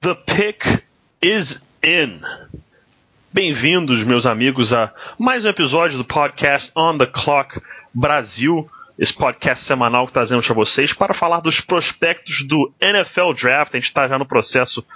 The 0.00 0.14
pick 0.14 0.84
is 1.20 1.66
in. 1.82 2.20
Bem-vindos, 3.32 4.04
meus 4.04 4.26
amigos, 4.26 4.72
a 4.72 4.94
mais 5.18 5.44
um 5.44 5.48
episódio 5.48 5.98
do 5.98 6.04
podcast 6.04 6.70
On 6.76 6.96
the 6.96 7.04
Clock 7.04 7.60
Brasil. 7.92 8.70
Esse 8.96 9.12
podcast 9.12 9.64
semanal 9.64 10.06
que 10.06 10.12
trazemos 10.12 10.46
para 10.46 10.54
vocês 10.54 10.92
para 10.92 11.12
falar 11.12 11.40
dos 11.40 11.60
prospectos 11.60 12.46
do 12.46 12.72
NFL 12.80 13.32
Draft. 13.32 13.74
A 13.74 13.76
gente 13.78 13.86
está 13.86 14.06
já 14.06 14.16
no 14.16 14.24
processo 14.24 14.86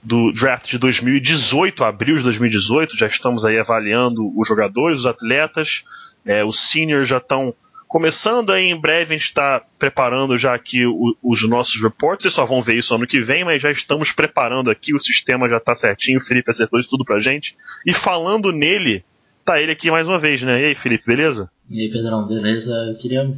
do 0.00 0.30
draft 0.30 0.70
de 0.70 0.78
2018, 0.78 1.82
abril 1.82 2.16
de 2.16 2.22
2018. 2.22 2.96
Já 2.96 3.08
estamos 3.08 3.44
aí 3.44 3.58
avaliando 3.58 4.32
os 4.38 4.46
jogadores, 4.46 5.00
os 5.00 5.06
atletas. 5.06 5.82
É, 6.24 6.44
os 6.44 6.60
seniors 6.60 7.08
já 7.08 7.16
estão 7.18 7.52
começando 7.92 8.52
aí 8.52 8.70
em 8.70 8.80
breve, 8.80 9.14
a 9.14 9.18
gente 9.18 9.26
está 9.26 9.62
preparando 9.78 10.38
já 10.38 10.54
aqui 10.54 10.86
o, 10.86 11.14
os 11.22 11.46
nossos 11.46 11.78
reports, 11.82 12.22
vocês 12.22 12.32
só 12.32 12.46
vão 12.46 12.62
ver 12.62 12.78
isso 12.78 12.94
ano 12.94 13.06
que 13.06 13.20
vem, 13.20 13.44
mas 13.44 13.60
já 13.60 13.70
estamos 13.70 14.10
preparando 14.10 14.70
aqui, 14.70 14.94
o 14.94 14.98
sistema 14.98 15.46
já 15.46 15.58
está 15.58 15.74
certinho, 15.74 16.16
o 16.16 16.22
Felipe 16.22 16.50
acertou 16.50 16.80
isso 16.80 16.88
tudo 16.88 17.04
pra 17.04 17.20
gente. 17.20 17.54
E 17.86 17.92
falando 17.92 18.50
nele, 18.50 19.04
tá 19.44 19.60
ele 19.60 19.72
aqui 19.72 19.90
mais 19.90 20.08
uma 20.08 20.18
vez, 20.18 20.40
né? 20.40 20.62
E 20.62 20.64
aí, 20.68 20.74
Felipe, 20.74 21.04
beleza? 21.06 21.50
E 21.68 21.82
aí, 21.82 21.90
Pedrão, 21.90 22.26
beleza? 22.26 22.72
Eu 22.88 22.96
queria. 22.96 23.30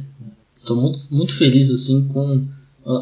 Tô 0.65 0.73
muito, 0.73 0.97
muito 1.11 1.37
feliz 1.37 1.69
assim 1.69 2.07
com 2.07 2.47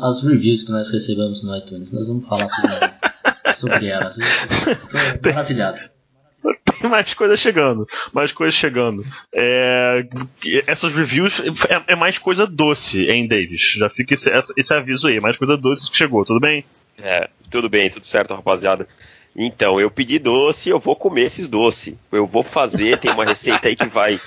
as 0.01 0.23
reviews 0.23 0.63
que 0.63 0.71
nós 0.71 0.89
recebemos 0.89 1.43
no 1.43 1.55
iTunes. 1.55 1.93
Nós 1.93 2.07
vamos 2.07 2.25
falar 2.25 2.49
sobre 2.49 2.73
elas. 2.73 3.01
sobre 3.55 3.87
elas. 3.89 4.17
Eu 4.17 5.19
tô 5.21 5.29
maravilhado. 5.29 5.92
Tem 6.79 6.89
mais 6.89 7.13
coisa 7.13 7.37
chegando. 7.37 7.87
Mais 8.13 8.31
coisa 8.31 8.51
chegando. 8.51 9.05
É, 9.31 10.05
essas 10.67 10.93
reviews 10.93 11.41
é, 11.69 11.93
é, 11.93 11.95
mais 11.95 12.17
coisa 12.17 12.45
doce, 12.45 13.09
hein, 13.09 13.27
Davis? 13.27 13.73
Já 13.77 13.89
fica 13.89 14.13
esse, 14.13 14.29
esse 14.57 14.73
aviso 14.73 15.07
aí. 15.07 15.19
Mais 15.19 15.37
coisa 15.37 15.57
doce 15.57 15.89
que 15.89 15.97
chegou, 15.97 16.25
tudo 16.25 16.39
bem? 16.39 16.65
É, 16.97 17.29
tudo 17.49 17.69
bem, 17.69 17.89
tudo 17.89 18.05
certo, 18.05 18.35
rapaziada. 18.35 18.87
Então, 19.35 19.79
eu 19.79 19.89
pedi 19.89 20.19
doce, 20.19 20.69
eu 20.69 20.79
vou 20.79 20.95
comer 20.95 21.23
esses 21.23 21.47
doces. 21.47 21.95
Eu 22.11 22.27
vou 22.27 22.43
fazer, 22.43 22.99
tem 22.99 23.11
uma 23.11 23.25
receita 23.25 23.67
aí 23.67 23.75
que 23.75 23.87
vai 23.87 24.19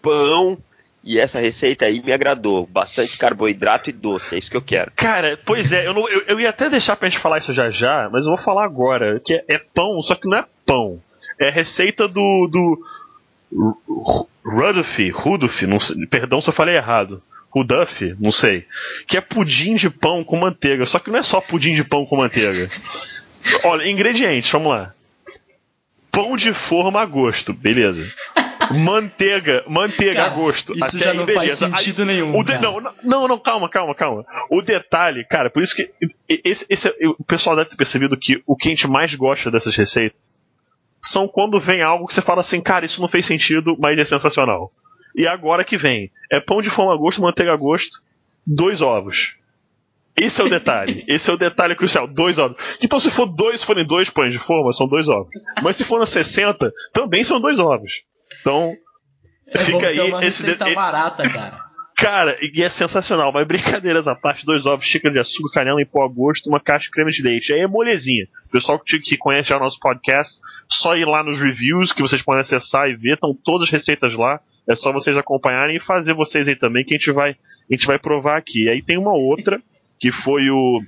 pão, 0.00 0.58
e 1.04 1.18
essa 1.18 1.40
receita 1.40 1.84
aí 1.84 2.02
me 2.02 2.12
agradou. 2.12 2.66
Bastante 2.66 3.18
carboidrato 3.18 3.90
e 3.90 3.92
doce, 3.92 4.34
é 4.34 4.38
isso 4.38 4.50
que 4.50 4.56
eu 4.56 4.62
quero. 4.62 4.92
Cara, 4.96 5.38
pois 5.44 5.72
é, 5.72 5.86
eu, 5.86 5.92
não, 5.92 6.08
eu, 6.08 6.22
eu 6.28 6.40
ia 6.40 6.50
até 6.50 6.70
deixar 6.70 6.96
pra 6.96 7.08
gente 7.08 7.18
falar 7.18 7.38
isso 7.38 7.52
já 7.52 7.68
já, 7.70 8.08
mas 8.10 8.24
eu 8.24 8.30
vou 8.30 8.38
falar 8.38 8.64
agora. 8.64 9.20
Que 9.20 9.34
é, 9.34 9.44
é 9.48 9.58
pão, 9.58 10.00
só 10.00 10.14
que 10.14 10.28
não 10.28 10.38
é 10.38 10.44
pão. 10.64 11.00
É 11.42 11.50
receita 11.50 12.06
do. 12.06 12.46
do 12.46 12.78
Rudolph, 14.44 14.98
Rudolph, 15.12 15.62
não 15.62 15.80
sei, 15.80 15.96
perdão 16.06 16.40
se 16.40 16.48
eu 16.48 16.52
falei 16.52 16.76
errado. 16.76 17.22
Rudolph, 17.50 18.00
não 18.18 18.32
sei. 18.32 18.64
Que 19.06 19.16
é 19.16 19.20
pudim 19.20 19.74
de 19.74 19.90
pão 19.90 20.24
com 20.24 20.38
manteiga. 20.38 20.86
Só 20.86 20.98
que 20.98 21.10
não 21.10 21.18
é 21.18 21.22
só 21.22 21.40
pudim 21.40 21.74
de 21.74 21.84
pão 21.84 22.06
com 22.06 22.16
manteiga. 22.16 22.68
Olha, 23.64 23.90
ingredientes, 23.90 24.50
vamos 24.50 24.70
lá. 24.70 24.94
Pão 26.10 26.36
de 26.36 26.52
forma 26.52 27.00
a 27.00 27.04
gosto, 27.04 27.52
beleza. 27.52 28.06
Manteiga, 28.70 29.64
manteiga 29.66 30.14
cara, 30.14 30.30
a 30.30 30.34
gosto. 30.34 30.72
Isso 30.72 30.98
já 30.98 31.12
não 31.12 31.26
beleza. 31.26 31.68
faz 31.68 31.80
sentido 31.80 32.02
aí, 32.02 32.08
nenhum. 32.08 32.42
De, 32.42 32.58
não, 32.58 32.80
não, 33.02 33.28
não, 33.28 33.38
calma, 33.38 33.68
calma, 33.68 33.94
calma. 33.94 34.24
O 34.48 34.62
detalhe, 34.62 35.24
cara, 35.24 35.50
por 35.50 35.62
isso 35.62 35.74
que 35.74 35.90
esse, 36.28 36.64
esse, 36.70 36.88
o 37.18 37.24
pessoal 37.24 37.56
deve 37.56 37.70
ter 37.70 37.76
percebido 37.76 38.16
que 38.16 38.42
o 38.46 38.56
que 38.56 38.68
a 38.68 38.70
gente 38.70 38.86
mais 38.88 39.14
gosta 39.14 39.50
dessas 39.50 39.76
receitas 39.76 40.16
são 41.02 41.26
quando 41.26 41.58
vem 41.58 41.82
algo 41.82 42.06
que 42.06 42.14
você 42.14 42.22
fala 42.22 42.40
assim, 42.40 42.60
cara, 42.60 42.84
isso 42.84 43.00
não 43.00 43.08
fez 43.08 43.26
sentido, 43.26 43.76
mas 43.78 43.98
é 43.98 44.04
sensacional. 44.04 44.72
E 45.14 45.26
agora 45.26 45.64
que 45.64 45.76
vem, 45.76 46.10
é 46.30 46.40
pão 46.40 46.62
de 46.62 46.70
forma 46.70 46.94
a 46.94 46.96
gosto, 46.96 47.20
manteiga 47.20 47.52
a 47.52 47.56
gosto, 47.56 48.00
dois 48.46 48.80
ovos. 48.80 49.34
Esse 50.16 50.40
é 50.40 50.44
o 50.44 50.48
detalhe. 50.48 51.04
Esse 51.08 51.30
é 51.30 51.32
o 51.32 51.36
detalhe 51.36 51.74
crucial. 51.74 52.06
Dois 52.06 52.38
ovos. 52.38 52.56
Então, 52.80 53.00
se 53.00 53.10
for 53.10 53.26
dois, 53.26 53.60
se 53.60 53.66
forem 53.66 53.84
dois 53.84 54.08
pães 54.08 54.32
de 54.32 54.38
forma, 54.38 54.72
são 54.72 54.86
dois 54.86 55.08
ovos. 55.08 55.30
Mas 55.62 55.76
se 55.76 55.84
for 55.84 55.98
na 55.98 56.06
60, 56.06 56.72
também 56.92 57.24
são 57.24 57.40
dois 57.40 57.58
ovos. 57.58 58.04
Então, 58.40 58.74
é 59.46 59.58
fica 59.58 59.88
aí. 59.88 59.98
É 59.98 60.04
uma 60.04 60.24
esse 60.24 60.54
de... 60.54 60.74
barata, 60.74 61.28
cara. 61.28 61.71
Cara, 62.02 62.36
e 62.42 62.64
é 62.64 62.68
sensacional, 62.68 63.30
mas 63.32 63.46
brincadeiras 63.46 64.08
à 64.08 64.14
parte, 64.16 64.44
dois 64.44 64.66
ovos, 64.66 64.84
xícara 64.84 65.14
de 65.14 65.20
açúcar, 65.20 65.60
canela 65.60 65.80
em 65.80 65.86
pó 65.86 66.04
a 66.04 66.08
gosto, 66.08 66.48
uma 66.48 66.58
caixa 66.58 66.86
de 66.86 66.90
creme 66.90 67.12
de 67.12 67.22
leite. 67.22 67.52
Aí 67.52 67.60
é 67.60 67.66
molezinha. 67.68 68.26
Pessoal 68.50 68.76
que, 68.80 69.16
conhece 69.16 69.50
já 69.50 69.56
o 69.56 69.60
nosso 69.60 69.78
podcast, 69.78 70.40
só 70.68 70.96
ir 70.96 71.04
lá 71.04 71.22
nos 71.22 71.40
reviews 71.40 71.92
que 71.92 72.02
vocês 72.02 72.20
podem 72.20 72.40
acessar 72.40 72.88
e 72.88 72.96
ver, 72.96 73.14
estão 73.14 73.32
todas 73.32 73.68
as 73.68 73.70
receitas 73.70 74.14
lá. 74.14 74.40
É 74.68 74.74
só 74.74 74.92
vocês 74.92 75.16
acompanharem 75.16 75.76
e 75.76 75.80
fazer 75.80 76.12
vocês 76.12 76.48
aí 76.48 76.56
também, 76.56 76.84
que 76.84 76.92
a 76.92 76.98
gente 76.98 77.12
vai, 77.12 77.30
a 77.30 77.36
gente 77.72 77.86
vai 77.86 78.00
provar 78.00 78.36
aqui. 78.36 78.68
Aí 78.68 78.82
tem 78.82 78.98
uma 78.98 79.14
outra, 79.14 79.62
que 80.00 80.10
foi 80.10 80.50
o, 80.50 80.80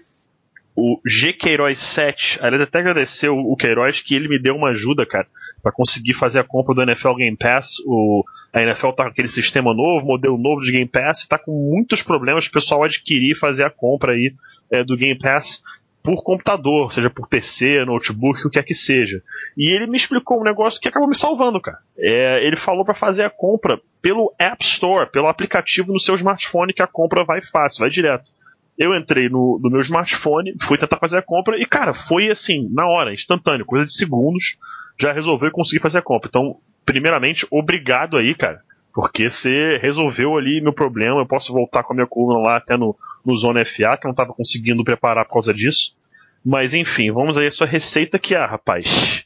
o 0.75 1.00
G 1.06 1.32
Queiroz 1.32 1.78
7. 1.78 2.41
Aliás, 2.42 2.64
até 2.64 2.81
agradecer 2.81 3.28
o 3.28 3.54
Queiroz 3.54 4.00
que 4.00 4.16
ele 4.16 4.26
me 4.26 4.42
deu 4.42 4.56
uma 4.56 4.70
ajuda, 4.70 5.06
cara, 5.06 5.28
para 5.64 5.72
conseguir 5.72 6.12
fazer 6.12 6.41
a 6.41 6.44
compra 6.44 6.75
do 6.75 6.82
NFL 6.82 7.14
Game 7.14 7.36
Pass. 7.38 7.76
O, 7.86 8.22
a 8.52 8.62
NFL 8.62 8.91
tá 8.91 9.04
com 9.04 9.10
aquele 9.10 9.28
sistema 9.28 9.75
novo, 9.75 10.04
modelo 10.04 10.36
novo 10.36 10.60
de 10.60 10.70
Game 10.70 10.86
Pass, 10.86 11.20
está 11.20 11.38
com 11.38 11.50
muitos 11.50 12.02
problemas 12.02 12.47
o 12.47 12.52
pessoal 12.52 12.84
adquirir 12.84 13.32
e 13.32 13.36
fazer 13.36 13.64
a 13.64 13.70
compra 13.70 14.12
aí 14.12 14.34
é, 14.70 14.84
do 14.84 14.94
Game 14.94 15.19
Pass 15.19 15.62
por 16.02 16.22
computador, 16.22 16.92
seja 16.92 17.08
por 17.08 17.26
PC, 17.26 17.82
notebook, 17.86 18.47
o 18.47 18.50
que 18.50 18.58
é 18.58 18.62
que 18.62 18.75
seja. 18.75 19.22
E 19.56 19.75
ele 19.75 19.86
me 19.86 19.97
explicou 19.97 20.38
um 20.38 20.44
negócio 20.44 20.78
que 20.78 20.86
acabou 20.86 21.08
me 21.08 21.16
salvando, 21.16 21.58
cara. 21.58 21.78
É, 21.98 22.46
ele 22.46 22.56
falou 22.56 22.84
para 22.84 22.92
fazer 22.92 23.25
a 23.25 23.31
compra 23.31 23.81
pelo 24.02 24.31
App 24.38 24.62
Store, 24.62 25.10
pelo 25.10 25.28
aplicativo 25.28 25.94
no 25.94 25.98
seu 25.98 26.14
smartphone, 26.14 26.75
que 26.75 26.82
a 26.82 26.86
compra 26.86 27.25
vai 27.25 27.41
fácil, 27.41 27.81
vai 27.81 27.88
direto. 27.88 28.31
Eu 28.76 28.94
entrei 28.94 29.31
no, 29.31 29.58
no 29.62 29.70
meu 29.70 29.81
smartphone, 29.81 30.54
fui 30.60 30.76
tentar 30.76 30.98
fazer 30.98 31.19
a 31.19 31.22
compra 31.22 31.56
e, 31.56 31.64
cara, 31.64 31.94
foi 31.94 32.28
assim, 32.28 32.69
na 32.70 32.86
hora, 32.86 33.14
instantâneo, 33.14 33.64
coisa 33.64 33.86
de 33.86 33.94
segundos, 33.94 34.58
já 34.99 35.12
resolveu 35.12 35.49
e 35.49 35.53
consegui 35.53 35.81
fazer 35.81 35.99
a 35.99 36.03
compra. 36.03 36.28
Então, 36.28 36.59
primeiramente, 36.84 37.47
obrigado 37.50 38.16
aí, 38.16 38.34
cara. 38.34 38.62
Porque 38.93 39.28
você 39.28 39.78
resolveu 39.78 40.37
ali 40.37 40.60
meu 40.60 40.72
problema. 40.72 41.21
Eu 41.21 41.27
posso 41.27 41.53
voltar 41.53 41.82
com 41.82 41.93
a 41.93 41.97
minha 41.97 42.06
coluna 42.06 42.38
lá 42.38 42.56
até 42.56 42.77
no, 42.77 42.97
no 43.25 43.37
Zona 43.37 43.65
FA, 43.65 43.97
que 43.97 44.06
eu 44.06 44.09
não 44.09 44.10
estava 44.10 44.32
conseguindo 44.32 44.84
preparar 44.84 45.25
por 45.25 45.34
causa 45.34 45.53
disso. 45.53 45.97
Mas 46.44 46.75
enfim, 46.75 47.10
vamos 47.10 47.37
aí 47.37 47.47
a 47.47 47.50
sua 47.50 47.66
receita 47.66 48.19
que 48.19 48.34
é, 48.34 48.44
rapaz. 48.44 49.25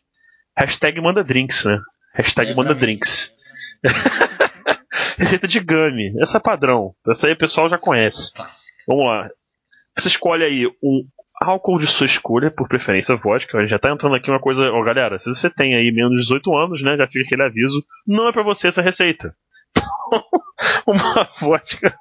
Hashtag 0.56 1.00
manda 1.00 1.22
drinks, 1.22 1.64
né? 1.64 1.80
Hashtag 2.14 2.52
é 2.52 2.54
manda 2.54 2.74
drinks. 2.74 3.34
receita 5.18 5.46
de 5.46 5.60
gummy. 5.60 6.14
Essa 6.20 6.38
é 6.38 6.40
padrão. 6.40 6.94
Essa 7.06 7.26
aí 7.26 7.32
o 7.34 7.38
pessoal 7.38 7.68
já 7.68 7.76
conhece. 7.76 8.32
Vamos 8.86 9.04
lá. 9.04 9.28
Você 9.96 10.08
escolhe 10.08 10.44
aí 10.44 10.66
um 10.82 11.04
álcool 11.42 11.78
de 11.78 11.86
sua 11.86 12.06
escolha, 12.06 12.48
por 12.56 12.68
preferência 12.68 13.16
vodka. 13.16 13.66
Já 13.66 13.78
tá 13.78 13.90
entrando 13.90 14.16
aqui 14.16 14.30
uma 14.30 14.40
coisa, 14.40 14.70
ó, 14.70 14.82
galera, 14.82 15.18
se 15.18 15.28
você 15.28 15.48
tem 15.48 15.76
aí 15.76 15.92
menos 15.92 16.12
de 16.12 16.22
18 16.22 16.56
anos, 16.56 16.82
né, 16.82 16.96
já 16.96 17.06
fica 17.06 17.24
aquele 17.24 17.44
aviso, 17.44 17.84
não 18.06 18.28
é 18.28 18.32
para 18.32 18.42
você 18.42 18.68
essa 18.68 18.82
receita. 18.82 19.34
uma 20.86 21.28
vodka, 21.38 21.94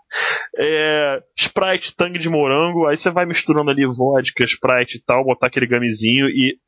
é, 0.57 1.21
Sprite, 1.37 1.95
tangue 1.95 2.19
de 2.19 2.29
morango, 2.29 2.87
aí 2.87 2.97
você 2.97 3.11
vai 3.11 3.25
misturando 3.25 3.69
ali 3.69 3.85
vodka, 3.85 4.43
Sprite 4.43 4.97
e 4.97 5.01
tal, 5.01 5.23
botar 5.23 5.47
aquele 5.47 5.67
gamezinho 5.67 6.27
e 6.27 6.59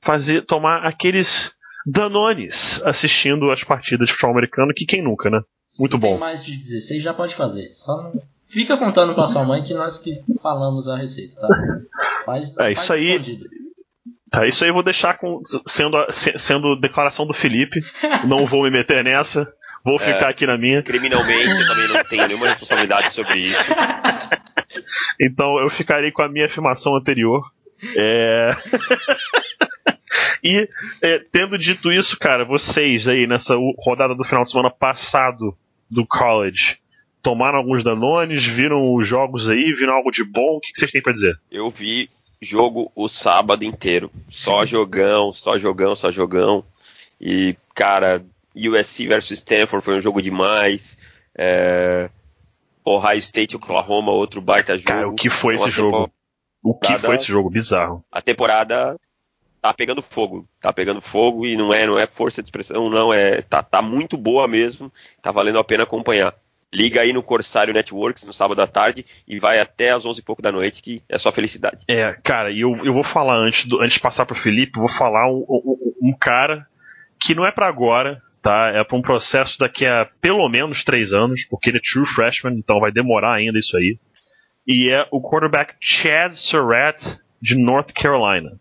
fazer, 0.00 0.44
tomar 0.44 0.86
aqueles 0.86 1.52
danones 1.86 2.82
assistindo 2.84 3.50
as 3.50 3.64
partidas 3.64 4.08
de 4.08 4.12
futebol 4.12 4.32
americano, 4.32 4.72
que 4.74 4.86
quem 4.86 5.02
nunca, 5.02 5.30
né? 5.30 5.40
Se 5.66 5.80
Muito 5.80 5.98
bom. 5.98 6.12
Tem 6.12 6.18
mais 6.18 6.44
de 6.44 6.56
16 6.56 7.02
já 7.02 7.12
pode 7.12 7.34
fazer. 7.34 7.68
Só 7.72 8.02
não 8.02 8.12
fica 8.48 8.76
contando 8.76 9.14
pra 9.14 9.26
sua 9.26 9.44
mãe 9.44 9.62
que 9.62 9.74
nós 9.74 9.98
que 9.98 10.12
falamos 10.42 10.88
a 10.88 10.96
receita, 10.96 11.40
tá? 11.40 11.48
Faz, 12.24 12.56
é 12.58 12.70
isso 12.70 12.92
aí. 12.92 13.10
Escondido. 13.12 13.46
Tá, 14.30 14.46
isso 14.46 14.62
aí 14.62 14.70
eu 14.70 14.74
vou 14.74 14.82
deixar 14.82 15.16
com, 15.16 15.40
sendo, 15.66 15.96
sendo 16.10 16.76
declaração 16.76 17.26
do 17.26 17.32
Felipe. 17.32 17.80
não 18.26 18.46
vou 18.46 18.64
me 18.64 18.70
meter 18.70 19.02
nessa. 19.02 19.50
Vou 19.84 19.96
é, 19.96 19.98
ficar 19.98 20.28
aqui 20.28 20.46
na 20.46 20.58
minha. 20.58 20.82
Criminalmente 20.82 21.48
eu 21.48 21.66
também 21.66 21.88
não 21.88 22.04
tenho 22.04 22.26
nenhuma 22.26 22.48
responsabilidade 22.48 23.12
sobre 23.12 23.38
isso. 23.38 23.58
então 25.20 25.58
eu 25.58 25.70
ficarei 25.70 26.12
com 26.12 26.22
a 26.22 26.28
minha 26.28 26.46
afirmação 26.46 26.94
anterior. 26.94 27.50
É... 27.96 28.50
e 30.44 30.68
é, 31.00 31.20
tendo 31.32 31.56
dito 31.56 31.90
isso, 31.90 32.18
cara, 32.18 32.44
vocês 32.44 33.08
aí 33.08 33.26
nessa 33.26 33.54
rodada 33.78 34.14
do 34.14 34.24
final 34.24 34.44
de 34.44 34.50
semana 34.50 34.70
passado 34.70 35.56
do 35.90 36.04
college 36.06 36.80
tomaram 37.22 37.58
alguns 37.58 37.82
danones, 37.82 38.44
viram 38.46 38.94
os 38.94 39.06
jogos 39.06 39.48
aí, 39.48 39.72
viram 39.72 39.94
algo 39.94 40.10
de 40.10 40.24
bom? 40.24 40.56
O 40.56 40.60
que, 40.60 40.72
que 40.72 40.78
vocês 40.78 40.90
têm 40.90 41.02
para 41.02 41.12
dizer? 41.12 41.38
Eu 41.50 41.70
vi 41.70 42.08
jogo 42.40 42.90
o 42.94 43.08
sábado 43.08 43.64
inteiro. 43.64 44.10
Só 44.30 44.64
jogão, 44.66 45.32
só 45.32 45.58
jogão, 45.58 45.94
só 45.96 46.10
jogão. 46.10 46.64
E, 47.20 47.56
cara, 47.74 48.24
USC 48.54 49.06
versus 49.06 49.38
Stanford 49.38 49.84
foi 49.84 49.96
um 49.96 50.00
jogo 50.00 50.22
demais. 50.22 50.96
É... 51.36 52.10
Ohio 52.84 53.18
State 53.18 53.54
Oklahoma, 53.56 54.12
outro 54.12 54.40
baita 54.40 54.74
jogo. 54.74 54.86
Cara, 54.86 55.08
o 55.08 55.14
que 55.14 55.28
foi 55.28 55.54
esse 55.54 55.70
jogo? 55.70 56.10
O 56.62 56.74
que 56.78 56.96
foi 56.96 57.16
esse 57.16 57.26
jogo? 57.26 57.50
Bizarro. 57.50 58.02
A 58.10 58.22
temporada 58.22 58.98
tá 59.60 59.74
pegando 59.74 60.00
fogo. 60.00 60.48
Tá 60.60 60.72
pegando 60.72 61.00
fogo 61.00 61.44
e 61.44 61.56
não 61.56 61.74
é, 61.74 61.86
não 61.86 61.98
é 61.98 62.06
força 62.06 62.42
de 62.42 62.46
expressão, 62.46 62.88
não. 62.88 63.12
é 63.12 63.42
tá, 63.42 63.62
tá 63.62 63.82
muito 63.82 64.16
boa 64.16 64.48
mesmo. 64.48 64.90
Tá 65.20 65.30
valendo 65.30 65.58
a 65.58 65.64
pena 65.64 65.82
acompanhar. 65.82 66.34
Liga 66.72 67.00
aí 67.00 67.12
no 67.12 67.22
Corsário 67.22 67.72
Networks 67.72 68.24
no 68.24 68.32
sábado 68.32 68.60
à 68.60 68.66
tarde 68.66 69.04
e 69.26 69.38
vai 69.38 69.58
até 69.58 69.90
às 69.90 70.04
11 70.04 70.20
e 70.20 70.22
pouco 70.22 70.42
da 70.42 70.52
noite, 70.52 70.82
que 70.82 71.02
é 71.08 71.18
só 71.18 71.32
felicidade. 71.32 71.78
É, 71.88 72.16
cara, 72.22 72.50
e 72.50 72.60
eu, 72.60 72.74
eu 72.84 72.92
vou 72.92 73.04
falar 73.04 73.36
antes, 73.36 73.66
do, 73.66 73.80
antes 73.80 73.94
de 73.94 74.00
passar 74.00 74.26
pro 74.26 74.34
Felipe, 74.34 74.78
vou 74.78 74.88
falar 74.88 75.30
um, 75.30 75.44
um, 75.48 75.94
um 76.10 76.12
cara 76.18 76.66
que 77.20 77.34
não 77.34 77.46
é 77.46 77.50
para 77.50 77.66
agora, 77.66 78.22
tá? 78.42 78.70
É 78.74 78.84
para 78.84 78.96
um 78.96 79.02
processo 79.02 79.58
daqui 79.58 79.86
a 79.86 80.08
pelo 80.20 80.48
menos 80.48 80.84
três 80.84 81.12
anos, 81.12 81.44
porque 81.44 81.70
ele 81.70 81.78
é 81.78 81.80
true 81.80 82.06
freshman, 82.06 82.56
então 82.56 82.80
vai 82.80 82.92
demorar 82.92 83.34
ainda 83.34 83.58
isso 83.58 83.76
aí. 83.76 83.98
E 84.66 84.90
é 84.90 85.06
o 85.10 85.20
quarterback 85.20 85.74
Chaz 85.80 86.38
Surratt 86.38 87.18
de 87.40 87.56
North 87.58 87.92
Carolina. 87.94 88.58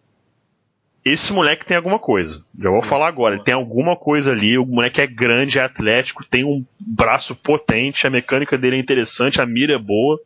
Esse 1.07 1.31
moleque 1.31 1.65
tem 1.65 1.77
alguma 1.77 1.97
coisa. 1.97 2.43
Já 2.59 2.69
vou 2.69 2.81
falar 2.81 3.07
agora. 3.07 3.35
Ele 3.35 3.43
tem 3.43 3.53
alguma 3.53 3.95
coisa 3.95 4.31
ali. 4.31 4.57
O 4.57 4.65
moleque 4.65 4.99
é 4.99 5.07
grande, 5.07 5.57
é 5.57 5.63
atlético, 5.63 6.25
tem 6.25 6.43
um 6.43 6.65
braço 6.79 7.33
potente, 7.33 8.05
a 8.05 8.09
mecânica 8.09 8.57
dele 8.57 8.75
é 8.75 8.79
interessante, 8.79 9.39
a 9.39 9.45
mira 9.45 9.73
é 9.73 9.77
boa. 9.77 10.19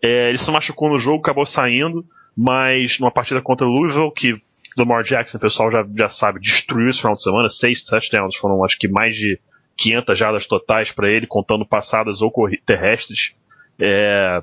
É, 0.00 0.28
ele 0.28 0.38
se 0.38 0.50
machucou 0.50 0.88
no 0.88 0.98
jogo, 0.98 1.20
acabou 1.20 1.44
saindo, 1.44 2.04
mas 2.36 3.00
numa 3.00 3.10
partida 3.10 3.42
contra 3.42 3.66
o 3.66 3.70
Louisville, 3.70 4.12
que 4.14 4.40
Lamar 4.76 5.02
Jackson, 5.02 5.38
o 5.38 5.40
pessoal 5.40 5.72
já, 5.72 5.84
já 5.96 6.08
sabe, 6.08 6.40
destruiu 6.40 6.88
esse 6.88 7.00
final 7.00 7.16
de 7.16 7.22
semana. 7.22 7.48
Seis 7.48 7.82
touchdowns, 7.82 8.36
foram 8.36 8.64
acho 8.64 8.78
que 8.78 8.86
mais 8.86 9.16
de 9.16 9.40
500 9.76 10.16
jardas 10.16 10.46
totais 10.46 10.92
para 10.92 11.10
ele, 11.10 11.26
contando 11.26 11.66
passadas 11.66 12.22
ou 12.22 12.32
terrestres. 12.64 13.34
É, 13.76 14.40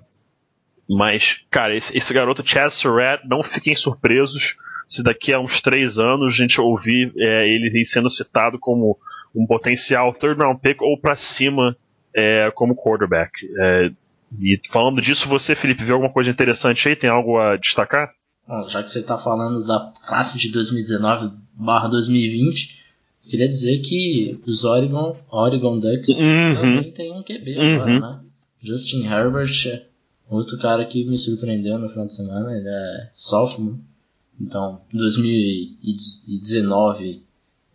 mas, 0.89 1.41
cara, 1.49 1.73
esse, 1.73 1.97
esse 1.97 2.13
garoto 2.13 2.45
Chaz 2.45 2.73
Surratt, 2.73 3.25
não 3.25 3.43
fiquem 3.43 3.75
surpresos 3.75 4.57
se 4.89 5.03
daqui 5.03 5.31
a 5.31 5.39
uns 5.39 5.61
três 5.61 5.99
anos 5.99 6.33
a 6.33 6.35
gente 6.35 6.59
ouvir 6.59 7.13
é, 7.15 7.47
ele 7.47 7.85
sendo 7.85 8.09
citado 8.09 8.57
como 8.57 8.97
um 9.35 9.45
potencial 9.45 10.11
third 10.13 10.41
round 10.41 10.59
pick 10.59 10.81
ou 10.81 10.99
para 10.99 11.15
cima 11.15 11.77
é, 12.13 12.51
como 12.55 12.75
quarterback. 12.75 13.31
É, 13.57 13.91
e 14.39 14.59
falando 14.69 15.01
disso, 15.01 15.27
você, 15.27 15.53
Felipe, 15.53 15.83
viu 15.83 15.93
alguma 15.93 16.11
coisa 16.11 16.31
interessante 16.31 16.89
aí? 16.89 16.95
Tem 16.95 17.09
algo 17.09 17.37
a 17.37 17.55
destacar? 17.55 18.09
Já 18.71 18.81
que 18.81 18.89
você 18.89 18.97
está 18.99 19.15
falando 19.15 19.63
da 19.63 19.93
classe 20.07 20.39
de 20.39 20.51
2019/2020, 20.51 22.79
queria 23.29 23.47
dizer 23.47 23.77
que 23.79 24.41
os 24.47 24.63
Oregon, 24.63 25.15
Oregon 25.29 25.79
Ducks 25.79 26.09
uhum. 26.09 26.55
também 26.55 26.91
tem 26.91 27.11
um 27.11 27.21
QB 27.21 27.59
uhum. 27.59 27.75
agora, 27.75 27.99
né? 27.99 28.19
Justin 28.61 29.05
Herbert, 29.05 29.83
outro 30.27 30.57
cara 30.57 30.83
que 30.83 31.05
me 31.05 31.17
surpreendeu 31.17 31.77
no 31.77 31.87
final 31.89 32.07
de 32.07 32.15
semana, 32.15 32.57
ele 32.57 32.67
é 32.67 33.09
sophomore, 33.13 33.77
então, 34.39 34.81
2019, 34.93 37.23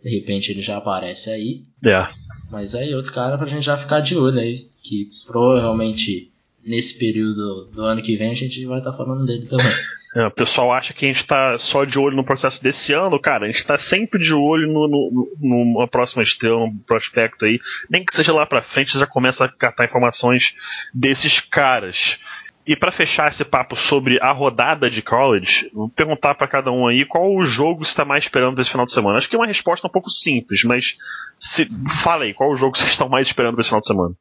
de 0.03 0.09
repente 0.09 0.51
ele 0.51 0.61
já 0.61 0.77
aparece 0.77 1.29
aí. 1.29 1.63
É. 1.83 2.07
Mas 2.49 2.73
aí 2.75 2.95
outro 2.95 3.13
cara 3.13 3.37
pra 3.37 3.47
gente 3.47 3.63
já 3.63 3.77
ficar 3.77 3.99
de 3.99 4.17
olho 4.17 4.39
aí, 4.39 4.67
que 4.81 5.09
provavelmente 5.25 6.31
nesse 6.65 6.97
período 6.97 7.67
do 7.67 7.83
ano 7.83 8.01
que 8.01 8.17
vem 8.17 8.31
a 8.31 8.35
gente 8.35 8.65
vai 8.65 8.79
estar 8.79 8.91
tá 8.91 8.97
falando 8.97 9.25
dele 9.25 9.45
também. 9.45 9.65
É, 10.15 10.27
o 10.27 10.31
pessoal 10.31 10.71
acha 10.71 10.93
que 10.93 11.03
a 11.03 11.09
gente 11.09 11.17
está 11.17 11.57
só 11.57 11.83
de 11.83 11.99
olho 11.99 12.15
no 12.15 12.23
processo 12.23 12.63
desse 12.63 12.93
ano, 12.93 13.19
cara. 13.19 13.43
A 13.43 13.47
gente 13.47 13.57
está 13.57 13.77
sempre 13.77 14.17
de 14.17 14.33
olho 14.33 14.65
no, 14.65 14.87
no, 14.87 15.11
no, 15.11 15.65
numa 15.75 15.89
próxima 15.89 16.23
estrela, 16.23 16.57
no 16.57 16.79
prospecto 16.87 17.43
aí. 17.43 17.59
Nem 17.89 18.05
que 18.05 18.13
seja 18.13 18.31
lá 18.31 18.45
pra 18.45 18.61
frente, 18.61 18.97
já 18.97 19.05
começa 19.05 19.43
a 19.43 19.49
catar 19.49 19.83
informações 19.83 20.55
desses 20.93 21.41
caras. 21.41 22.17
E 22.67 22.75
para 22.75 22.91
fechar 22.91 23.29
esse 23.29 23.45
papo 23.45 23.75
sobre 23.75 24.19
a 24.19 24.31
rodada 24.31 24.89
de 24.89 25.01
college, 25.01 25.69
vou 25.71 25.87
perguntar 25.87 26.33
para 26.33 26.47
cada 26.47 26.71
um 26.71 26.87
aí 26.87 27.05
qual 27.05 27.35
o 27.35 27.45
jogo 27.45 27.85
você 27.85 27.91
está 27.91 28.03
mais 28.03 28.23
esperando 28.23 28.59
esse 28.59 28.71
final 28.71 28.85
de 28.85 28.91
semana. 28.91 29.17
Acho 29.17 29.29
que 29.29 29.35
é 29.35 29.39
uma 29.39 29.45
resposta 29.45 29.87
um 29.87 29.91
pouco 29.91 30.09
simples, 30.09 30.63
mas 30.63 30.97
se, 31.39 31.69
fala 32.01 32.23
aí, 32.23 32.33
qual 32.33 32.51
o 32.51 32.57
jogo 32.57 32.75
vocês 32.75 32.89
estão 32.89 33.07
mais 33.07 33.27
esperando 33.27 33.59
esse 33.59 33.69
final 33.69 33.81
de 33.81 33.87
semana? 33.87 34.15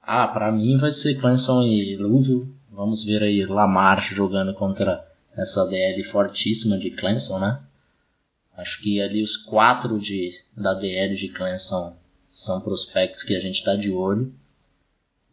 Ah, 0.00 0.28
para 0.28 0.50
mim 0.50 0.78
vai 0.78 0.92
ser 0.92 1.14
Clemson 1.16 1.62
e 1.62 1.96
Louisville. 1.98 2.48
Vamos 2.70 3.04
ver 3.04 3.22
aí 3.22 3.44
Lamar 3.44 4.02
jogando 4.02 4.54
contra 4.54 5.04
essa 5.36 5.66
DL 5.66 6.02
fortíssima 6.04 6.78
de 6.78 6.90
Clemson, 6.90 7.38
né? 7.38 7.60
Acho 8.56 8.80
que 8.80 9.00
ali 9.00 9.22
os 9.22 9.36
quatro 9.36 9.98
de, 9.98 10.30
da 10.56 10.74
DL 10.74 11.14
de 11.16 11.28
Clemson 11.28 11.96
são 12.26 12.60
prospectos 12.60 13.22
que 13.22 13.34
a 13.34 13.40
gente 13.40 13.56
está 13.56 13.76
de 13.76 13.90
olho. 13.90 14.32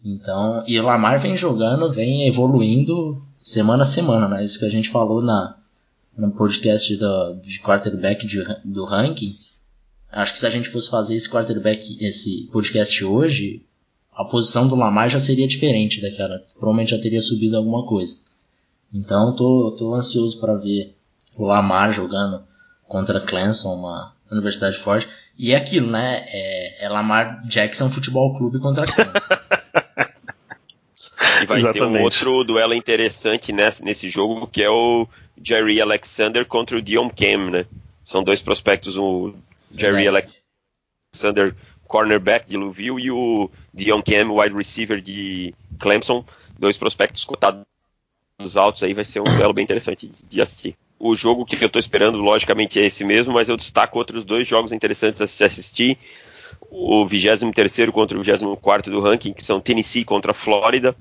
Então, 0.04 0.64
e 0.68 0.80
o 0.80 0.84
Lamar 0.84 1.20
vem 1.20 1.38
jogando, 1.38 1.92
vem 1.92 2.28
evoluindo 2.28 3.22
semana 3.38 3.84
a 3.84 3.86
semana, 3.86 4.28
né? 4.28 4.44
Isso 4.44 4.58
que 4.58 4.66
a 4.66 4.70
gente 4.70 4.90
falou 4.90 5.22
na, 5.22 5.56
no 6.18 6.32
podcast 6.32 6.96
do, 6.98 7.36
de 7.36 7.60
quarterback 7.60 8.26
de, 8.26 8.44
do 8.66 8.84
ranking. 8.84 9.36
Acho 10.12 10.34
que 10.34 10.40
se 10.40 10.48
a 10.48 10.50
gente 10.50 10.70
fosse 10.70 10.90
fazer 10.90 11.16
esse 11.16 11.30
quarterback, 11.30 12.04
esse 12.04 12.50
podcast 12.52 13.04
hoje, 13.06 13.64
a 14.12 14.26
posição 14.26 14.68
do 14.68 14.76
Lamar 14.76 15.10
já 15.10 15.20
seria 15.20 15.48
diferente 15.48 16.02
daquela. 16.02 16.40
Provavelmente 16.54 16.92
já 16.92 17.00
teria 17.00 17.22
subido 17.22 17.58
alguma 17.58 17.86
coisa. 17.86 18.18
Então, 18.94 19.36
tô, 19.36 19.76
tô 19.78 19.94
ansioso 19.94 20.40
para 20.40 20.56
ver 20.56 20.96
o 21.38 21.46
Lamar 21.46 21.94
jogando 21.94 22.44
contra 22.88 23.22
Clemson, 23.22 23.76
uma 23.76 24.14
universidade 24.30 24.78
forte. 24.78 25.08
E 25.38 25.54
é 25.54 25.56
aquilo, 25.56 25.90
né? 25.90 26.26
É, 26.28 26.86
é 26.86 26.90
Lamar 26.90 27.42
Jackson 27.48 27.90
Futebol 27.90 28.36
Clube 28.38 28.60
contra 28.60 28.86
Clemson. 28.86 29.36
E 31.42 31.46
vai 31.46 31.60
Exatamente. 31.60 31.92
ter 31.94 32.00
um 32.00 32.04
outro 32.04 32.44
duelo 32.44 32.74
interessante 32.74 33.52
nesse, 33.52 33.84
nesse 33.84 34.10
jogo, 34.10 34.48
que 34.48 34.62
é 34.62 34.70
o 34.70 35.08
Jerry 35.42 35.82
Alexander 35.82 36.46
contra 36.46 36.78
o 36.78 36.82
Dion 36.82 37.10
Cam, 37.10 37.50
né? 37.50 37.66
São 38.04 38.24
dois 38.24 38.42
prospectos, 38.42 38.98
o 38.98 39.34
Jerry. 39.76 40.08
Alexander, 40.08 41.56
cornerback 41.88 42.48
de 42.48 42.58
Louisville, 42.58 43.02
e 43.02 43.12
o 43.12 43.50
Dion 43.74 44.02
Cam, 44.02 44.32
wide 44.32 44.56
receiver 44.56 45.02
de 45.02 45.54
Clemson, 45.80 46.26
dois 46.58 46.78
prospectos 46.78 47.24
cotados 47.24 47.66
altos 48.56 48.84
aí, 48.84 48.94
vai 48.94 49.04
ser 49.04 49.20
um 49.20 49.24
duelo 49.38 49.54
bem 49.54 49.64
interessante 49.64 50.12
de 50.30 50.42
assistir. 50.42 50.76
O 51.00 51.16
jogo 51.16 51.46
que 51.46 51.56
eu 51.56 51.66
estou 51.66 51.80
esperando, 51.80 52.18
logicamente, 52.20 52.80
é 52.80 52.86
esse 52.86 53.04
mesmo, 53.04 53.34
mas 53.34 53.50
eu 53.50 53.58
destaco 53.58 53.98
outros 53.98 54.24
dois 54.24 54.48
jogos 54.48 54.72
interessantes 54.72 55.20
a 55.20 55.28
se 55.28 55.44
assistir. 55.44 55.98
O 56.70 57.06
23 57.08 57.90
contra 57.92 58.18
o 58.18 58.22
24 58.22 58.92
do 58.92 59.02
ranking, 59.02 59.34
que 59.34 59.44
são 59.44 59.60
Tennessee 59.60 60.06
contra 60.06 60.34
Flórida 60.34 60.96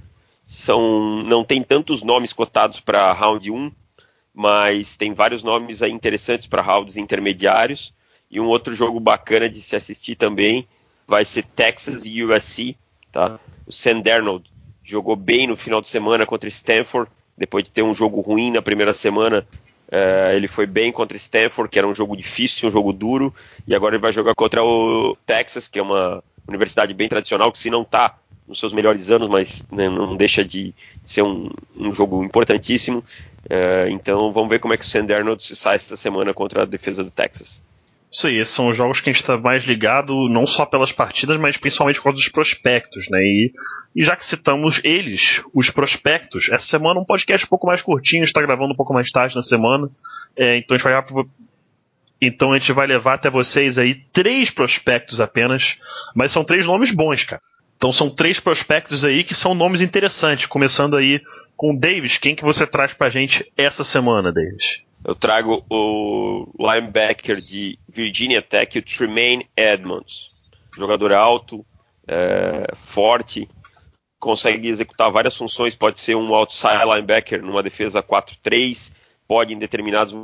são 0.51 1.23
não 1.23 1.45
tem 1.45 1.63
tantos 1.63 2.03
nomes 2.03 2.33
cotados 2.33 2.81
para 2.81 3.13
round 3.13 3.49
1, 3.53 3.71
mas 4.35 4.97
tem 4.97 5.15
vários 5.15 5.45
nomes 5.45 5.81
aí 5.81 5.93
interessantes 5.93 6.49
para 6.49 6.61
rounds 6.61 6.97
intermediários. 6.97 7.95
E 8.29 8.41
um 8.41 8.49
outro 8.49 8.75
jogo 8.75 8.99
bacana 8.99 9.49
de 9.49 9.63
se 9.63 9.77
assistir 9.77 10.17
também 10.17 10.67
vai 11.07 11.25
ser 11.25 11.45
Texas 11.45 12.05
e 12.05 12.25
USC. 12.25 12.77
Tá? 13.13 13.39
O 13.65 13.71
Sam 13.71 14.01
Darnold 14.01 14.51
jogou 14.83 15.15
bem 15.15 15.47
no 15.47 15.57
final 15.57 15.81
de 15.81 15.89
semana 15.89 16.27
contra 16.27 16.49
Stanford, 16.49 17.09
depois 17.39 17.63
de 17.63 17.71
ter 17.71 17.83
um 17.83 17.95
jogo 17.95 18.21
ruim 18.21 18.51
na 18.51 18.61
primeira 18.61 18.93
semana. 18.93 19.47
Uh, 19.87 20.35
ele 20.35 20.49
foi 20.49 20.67
bem 20.67 20.91
contra 20.91 21.17
Stanford, 21.17 21.71
que 21.71 21.79
era 21.79 21.87
um 21.87 21.95
jogo 21.95 22.17
difícil, 22.17 22.69
um 22.69 22.73
jogo 22.73 22.93
duro, 22.93 23.33
e 23.69 23.75
agora 23.75 23.95
ele 23.95 24.03
vai 24.03 24.13
jogar 24.13 24.35
contra 24.35 24.65
o 24.65 25.17
Texas, 25.25 25.69
que 25.69 25.79
é 25.79 25.83
uma 25.83 26.25
universidade 26.49 26.93
bem 26.93 27.09
tradicional, 27.09 27.53
que 27.53 27.59
se 27.59 27.71
não 27.71 27.83
está 27.83 28.19
nos 28.51 28.59
seus 28.59 28.73
melhores 28.73 29.13
anos, 29.13 29.29
mas 29.29 29.65
né, 29.71 29.89
não 29.89 30.17
deixa 30.17 30.45
de 30.45 30.75
ser 31.05 31.23
um, 31.23 31.49
um 31.77 31.93
jogo 31.93 32.25
importantíssimo. 32.25 32.99
Uh, 33.45 33.89
então 33.91 34.33
vamos 34.33 34.51
ver 34.51 34.59
como 34.59 34.75
é 34.75 34.77
que 34.77 34.83
o 34.83 34.87
Sam 34.87 35.07
Darnold 35.07 35.43
se 35.43 35.55
sai 35.55 35.77
esta 35.77 35.97
semana 35.97 36.35
contra 36.35 36.63
a 36.63 36.67
defesa 36.67 37.05
do 37.05 37.13
Texas. 37.13 37.63
Isso 38.11 38.27
aí, 38.27 38.39
esses 38.39 38.53
são 38.53 38.67
os 38.67 38.77
jogos 38.77 39.01
que 39.01 39.09
a 39.09 39.13
gente 39.13 39.23
está 39.23 39.39
mais 39.39 39.63
ligado, 39.63 40.29
não 40.29 40.45
só 40.45 40.67
pelas 40.67 40.91
partidas, 40.91 41.39
mas 41.39 41.57
principalmente 41.57 41.97
por 41.97 42.05
causa 42.05 42.19
dos 42.19 42.29
prospectos, 42.29 43.09
né? 43.09 43.21
E, 43.21 43.53
e, 43.95 44.05
já 44.05 44.17
que 44.17 44.27
citamos 44.27 44.81
eles, 44.83 45.45
os 45.55 45.71
prospectos, 45.71 46.49
essa 46.51 46.67
semana 46.67 46.99
um 46.99 47.05
podcast 47.05 47.47
um 47.47 47.49
pouco 47.49 47.69
mais 47.69 47.83
curtinho, 47.83 48.25
está 48.25 48.43
gravando 48.43 48.73
um 48.73 48.77
pouco 48.77 48.93
mais 48.93 49.13
tarde 49.13 49.37
na 49.37 49.45
semana, 49.45 49.89
é, 50.37 50.57
então 50.57 50.75
a 50.75 50.79
gente 50.79 50.85
vai 50.85 51.25
então 52.21 52.53
a 52.53 52.59
gente 52.59 52.73
vai 52.73 52.87
levar 52.87 53.15
até 53.15 53.31
vocês 53.31 53.79
aí 53.79 53.95
três 54.13 54.51
prospectos 54.51 55.21
apenas, 55.21 55.79
mas 56.13 56.33
são 56.33 56.43
três 56.43 56.67
nomes 56.67 56.91
bons, 56.91 57.23
cara. 57.23 57.41
Então 57.81 57.91
são 57.91 58.11
três 58.11 58.39
prospectos 58.39 59.07
aí 59.07 59.25
que 59.25 59.35
são 59.35 59.55
nomes 59.55 59.81
interessantes, 59.81 60.45
começando 60.45 60.99
aí 60.99 61.19
com 61.57 61.73
o 61.73 61.81
Davis. 61.81 62.19
Quem 62.19 62.37
que 62.37 62.45
você 62.45 62.67
traz 62.67 62.93
pra 62.93 63.09
gente 63.09 63.51
essa 63.57 63.83
semana, 63.83 64.31
Davis? 64.31 64.83
Eu 65.03 65.15
trago 65.15 65.65
o 65.71 66.47
linebacker 66.59 67.41
de 67.41 67.79
Virginia 67.89 68.43
Tech, 68.43 68.79
o 68.79 68.83
Tremaine 68.83 69.49
Edmonds. 69.57 70.31
Jogador 70.77 71.11
alto, 71.15 71.65
é, 72.07 72.67
forte, 72.77 73.49
consegue 74.19 74.69
executar 74.69 75.11
várias 75.11 75.35
funções, 75.35 75.75
pode 75.75 76.01
ser 76.01 76.15
um 76.15 76.35
outside 76.35 76.85
linebacker 76.85 77.43
numa 77.43 77.63
defesa 77.63 78.03
4-3, 78.03 78.93
pode 79.27 79.55
em 79.55 79.59
determinados 79.59 80.15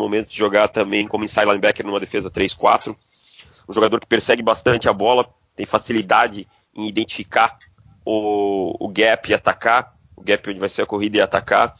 momentos 0.00 0.32
jogar 0.32 0.68
também 0.68 1.06
como 1.06 1.24
inside 1.24 1.44
linebacker 1.44 1.84
numa 1.84 2.00
defesa 2.00 2.30
3-4. 2.30 2.96
Um 3.68 3.72
jogador 3.74 4.00
que 4.00 4.06
persegue 4.06 4.42
bastante 4.42 4.88
a 4.88 4.94
bola, 4.94 5.28
tem 5.54 5.66
facilidade 5.66 6.46
em 6.74 6.86
identificar 6.86 7.58
o, 8.04 8.76
o 8.78 8.88
gap 8.88 9.30
e 9.30 9.34
atacar, 9.34 9.96
o 10.16 10.22
gap 10.22 10.50
onde 10.50 10.58
vai 10.58 10.68
ser 10.68 10.82
a 10.82 10.86
corrida 10.86 11.18
e 11.18 11.20
atacar. 11.20 11.74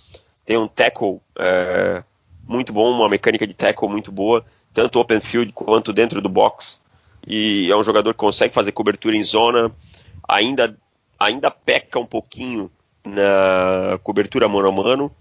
Tem 0.44 0.56
um 0.56 0.68
tackle 0.68 1.20
é, 1.38 2.02
muito 2.46 2.72
bom, 2.72 2.90
uma 2.90 3.08
mecânica 3.08 3.46
de 3.46 3.54
tackle 3.54 3.88
muito 3.88 4.12
boa, 4.12 4.44
tanto 4.72 4.98
open 4.98 5.20
field 5.20 5.52
quanto 5.52 5.92
dentro 5.92 6.20
do 6.20 6.28
box. 6.28 6.82
E 7.26 7.70
é 7.70 7.76
um 7.76 7.82
jogador 7.82 8.12
que 8.12 8.18
consegue 8.18 8.54
fazer 8.54 8.72
cobertura 8.72 9.16
em 9.16 9.22
zona, 9.22 9.74
ainda 10.28 10.76
ainda 11.18 11.50
peca 11.50 11.98
um 11.98 12.06
pouquinho 12.06 12.70
na 13.04 13.98
cobertura 14.02 14.48
mano 14.48 14.68
a 14.68 14.72
mano. 14.72 15.14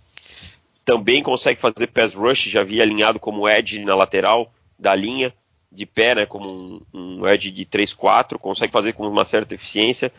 Também 0.83 1.23
consegue 1.23 1.61
fazer 1.61 1.87
pass 1.87 2.13
rush, 2.13 2.49
já 2.49 2.61
havia 2.61 2.83
alinhado 2.83 3.19
como 3.19 3.47
edge 3.47 3.83
na 3.85 3.95
lateral 3.95 4.51
da 4.77 4.93
linha, 4.93 5.33
de 5.73 5.85
pé, 5.85 6.15
né, 6.15 6.25
como 6.25 6.49
um, 6.49 6.81
um 6.93 7.27
edge 7.27 7.51
de 7.51 7.65
3-4, 7.65 8.37
consegue 8.37 8.71
fazer 8.71 8.93
com 8.93 9.07
uma 9.07 9.25
certa 9.25 9.55
eficiência. 9.55 10.11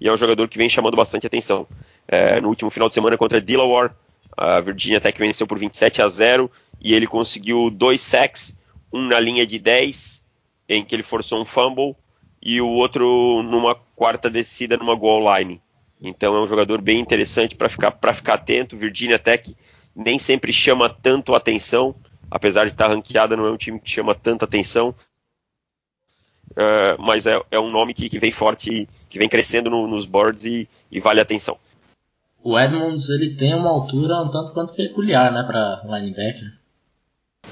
E 0.00 0.06
é 0.06 0.12
um 0.12 0.16
jogador 0.16 0.46
que 0.48 0.58
vem 0.58 0.68
chamando 0.68 0.96
bastante 0.96 1.26
atenção. 1.26 1.66
É, 2.06 2.40
no 2.40 2.48
último 2.48 2.70
final 2.70 2.88
de 2.88 2.94
semana 2.94 3.16
contra 3.16 3.40
Delaware, 3.40 3.92
a 4.36 4.60
Virginia 4.60 5.00
Tech 5.00 5.18
venceu 5.18 5.46
por 5.46 5.58
27 5.58 6.02
a 6.02 6.08
0 6.08 6.50
e 6.80 6.94
ele 6.94 7.06
conseguiu 7.06 7.70
dois 7.70 8.02
sacks, 8.02 8.54
um 8.92 9.02
na 9.02 9.18
linha 9.18 9.46
de 9.46 9.58
10, 9.58 10.22
em 10.68 10.84
que 10.84 10.94
ele 10.94 11.02
forçou 11.02 11.40
um 11.40 11.44
fumble, 11.44 11.96
e 12.42 12.60
o 12.60 12.68
outro 12.68 13.42
numa 13.42 13.74
quarta 13.74 14.28
descida 14.28 14.76
numa 14.76 14.94
goal 14.94 15.22
line. 15.36 15.60
Então 16.00 16.36
é 16.36 16.40
um 16.40 16.46
jogador 16.46 16.80
bem 16.82 17.00
interessante 17.00 17.54
para 17.54 17.68
ficar, 17.68 17.98
ficar 18.14 18.34
atento. 18.34 18.76
Virginia 18.76 19.18
Tech 19.18 19.56
nem 19.94 20.18
sempre 20.18 20.52
chama 20.52 20.90
tanto 20.90 21.34
atenção, 21.34 21.92
apesar 22.30 22.64
de 22.64 22.72
estar 22.72 22.88
ranqueada, 22.88 23.36
não 23.36 23.46
é 23.46 23.50
um 23.50 23.56
time 23.56 23.80
que 23.80 23.90
chama 23.90 24.14
tanta 24.14 24.44
atenção. 24.44 24.94
Uh, 26.52 26.96
mas 26.98 27.26
é, 27.26 27.40
é, 27.50 27.58
um 27.58 27.70
nome 27.70 27.92
que, 27.92 28.08
que, 28.08 28.18
vem 28.18 28.30
forte, 28.30 28.88
que 29.10 29.18
vem 29.18 29.28
crescendo 29.28 29.68
no, 29.68 29.86
nos 29.86 30.06
boards 30.06 30.44
e, 30.44 30.68
e, 30.90 31.00
vale 31.00 31.20
a 31.20 31.22
atenção. 31.22 31.58
O 32.42 32.58
Edmonds 32.58 33.10
ele 33.10 33.34
tem 33.34 33.54
uma 33.54 33.70
altura 33.70 34.22
um 34.22 34.30
tanto 34.30 34.52
quanto 34.52 34.74
peculiar, 34.74 35.32
né, 35.32 35.42
para 35.42 35.82
linebacker. 35.84 36.52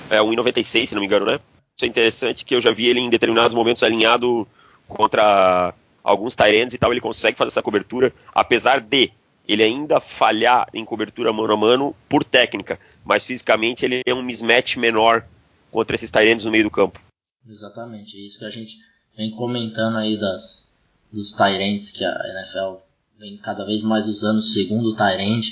É 0.09 0.19
1,96 0.19 0.87
se 0.87 0.95
não 0.95 1.01
me 1.01 1.07
engano, 1.07 1.27
né? 1.27 1.41
Isso 1.77 1.85
é 1.85 1.89
interessante 1.89 2.45
que 2.45 2.55
eu 2.55 2.61
já 2.61 2.71
vi 2.71 2.87
ele 2.87 3.01
em 3.01 3.11
determinados 3.11 3.55
momentos 3.55 3.83
alinhado 3.83 4.47
contra 4.87 5.75
alguns 6.03 6.35
Tyrands 6.35 6.75
e 6.75 6.79
tal, 6.79 6.93
ele 6.93 7.01
consegue 7.01 7.37
fazer 7.37 7.49
essa 7.49 7.63
cobertura, 7.63 8.13
apesar 8.33 8.81
de 8.81 9.11
ele 9.47 9.63
ainda 9.63 10.01
falhar 10.01 10.67
em 10.73 10.85
cobertura 10.85 11.33
mano 11.33 11.53
a 11.53 11.57
mano 11.57 11.97
por 12.09 12.25
técnica, 12.25 12.79
mas 13.05 13.25
fisicamente 13.25 13.85
ele 13.85 14.03
é 14.07 14.15
um 14.15 14.23
mismatch 14.23 14.77
menor 14.77 15.27
contra 15.71 15.97
esses 15.97 16.11
Tyrands 16.11 16.45
no 16.45 16.51
meio 16.51 16.65
do 16.65 16.71
campo. 16.71 17.01
Exatamente, 17.49 18.17
é 18.17 18.21
isso 18.21 18.39
que 18.39 18.45
a 18.45 18.51
gente 18.51 18.79
vem 19.17 19.31
comentando 19.31 19.97
aí 19.97 20.19
das, 20.19 20.77
dos 21.13 21.33
Tyrands 21.33 21.91
que 21.93 22.05
a 22.05 22.11
NFL 22.11 22.81
vem 23.19 23.37
cada 23.37 23.65
vez 23.65 23.83
mais 23.83 24.07
usando 24.07 24.39
o 24.39 24.43
segundo 24.43 24.97
Tyrant 24.97 25.47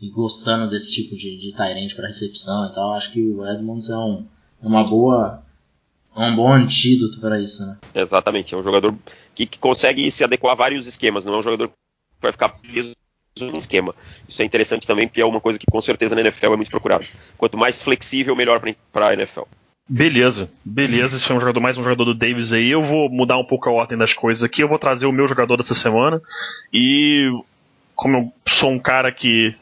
e 0.00 0.08
gostando 0.10 0.70
desse 0.70 0.92
tipo 0.92 1.16
de, 1.16 1.38
de 1.38 1.52
para 1.94 2.06
recepção 2.06 2.66
e 2.66 2.72
tal. 2.72 2.92
Acho 2.92 3.12
que 3.12 3.20
o 3.20 3.46
Edmonds 3.46 3.88
é, 3.88 3.96
um, 3.96 4.26
é 4.62 4.66
uma 4.66 4.84
boa 4.84 5.42
é 6.16 6.30
um 6.30 6.34
bom 6.34 6.52
antídoto 6.52 7.20
para 7.20 7.40
isso, 7.40 7.64
né? 7.64 7.78
Exatamente, 7.94 8.52
é 8.52 8.58
um 8.58 8.62
jogador 8.62 8.96
que, 9.34 9.46
que, 9.46 9.58
consegue 9.58 10.10
se 10.10 10.24
adequar 10.24 10.52
a 10.52 10.56
vários 10.56 10.86
esquemas, 10.86 11.24
não 11.24 11.34
é 11.34 11.38
um 11.38 11.42
jogador 11.42 11.68
que 11.68 11.74
vai 12.20 12.32
ficar 12.32 12.48
preso 12.48 12.92
em 13.42 13.56
esquema. 13.56 13.94
Isso 14.28 14.40
é 14.42 14.44
interessante 14.44 14.86
também, 14.86 15.06
porque 15.06 15.20
é 15.20 15.24
uma 15.24 15.40
coisa 15.40 15.58
que 15.58 15.66
com 15.70 15.80
certeza 15.80 16.14
na 16.14 16.20
NFL 16.20 16.54
é 16.54 16.56
muito 16.56 16.70
procurado. 16.70 17.04
Quanto 17.36 17.56
mais 17.56 17.82
flexível, 17.82 18.36
melhor 18.36 18.60
para 18.92 19.08
a 19.08 19.12
NFL. 19.14 19.42
Beleza, 19.88 20.50
beleza. 20.62 21.16
Esse 21.16 21.24
foi 21.24 21.36
um 21.36 21.40
jogador 21.40 21.60
mais 21.60 21.78
um 21.78 21.82
jogador 21.82 22.04
do 22.04 22.14
Davis 22.14 22.52
aí. 22.52 22.70
Eu 22.70 22.84
vou 22.84 23.08
mudar 23.08 23.38
um 23.38 23.44
pouco 23.44 23.70
a 23.70 23.72
ordem 23.72 23.96
das 23.96 24.12
coisas 24.12 24.42
aqui. 24.42 24.62
Eu 24.62 24.68
vou 24.68 24.78
trazer 24.78 25.06
o 25.06 25.12
meu 25.12 25.26
jogador 25.26 25.56
dessa 25.56 25.74
semana. 25.74 26.20
E 26.70 27.30
como 27.94 28.16
eu 28.16 28.32
sou 28.46 28.70
um 28.70 28.78
cara 28.78 29.10
que 29.10 29.54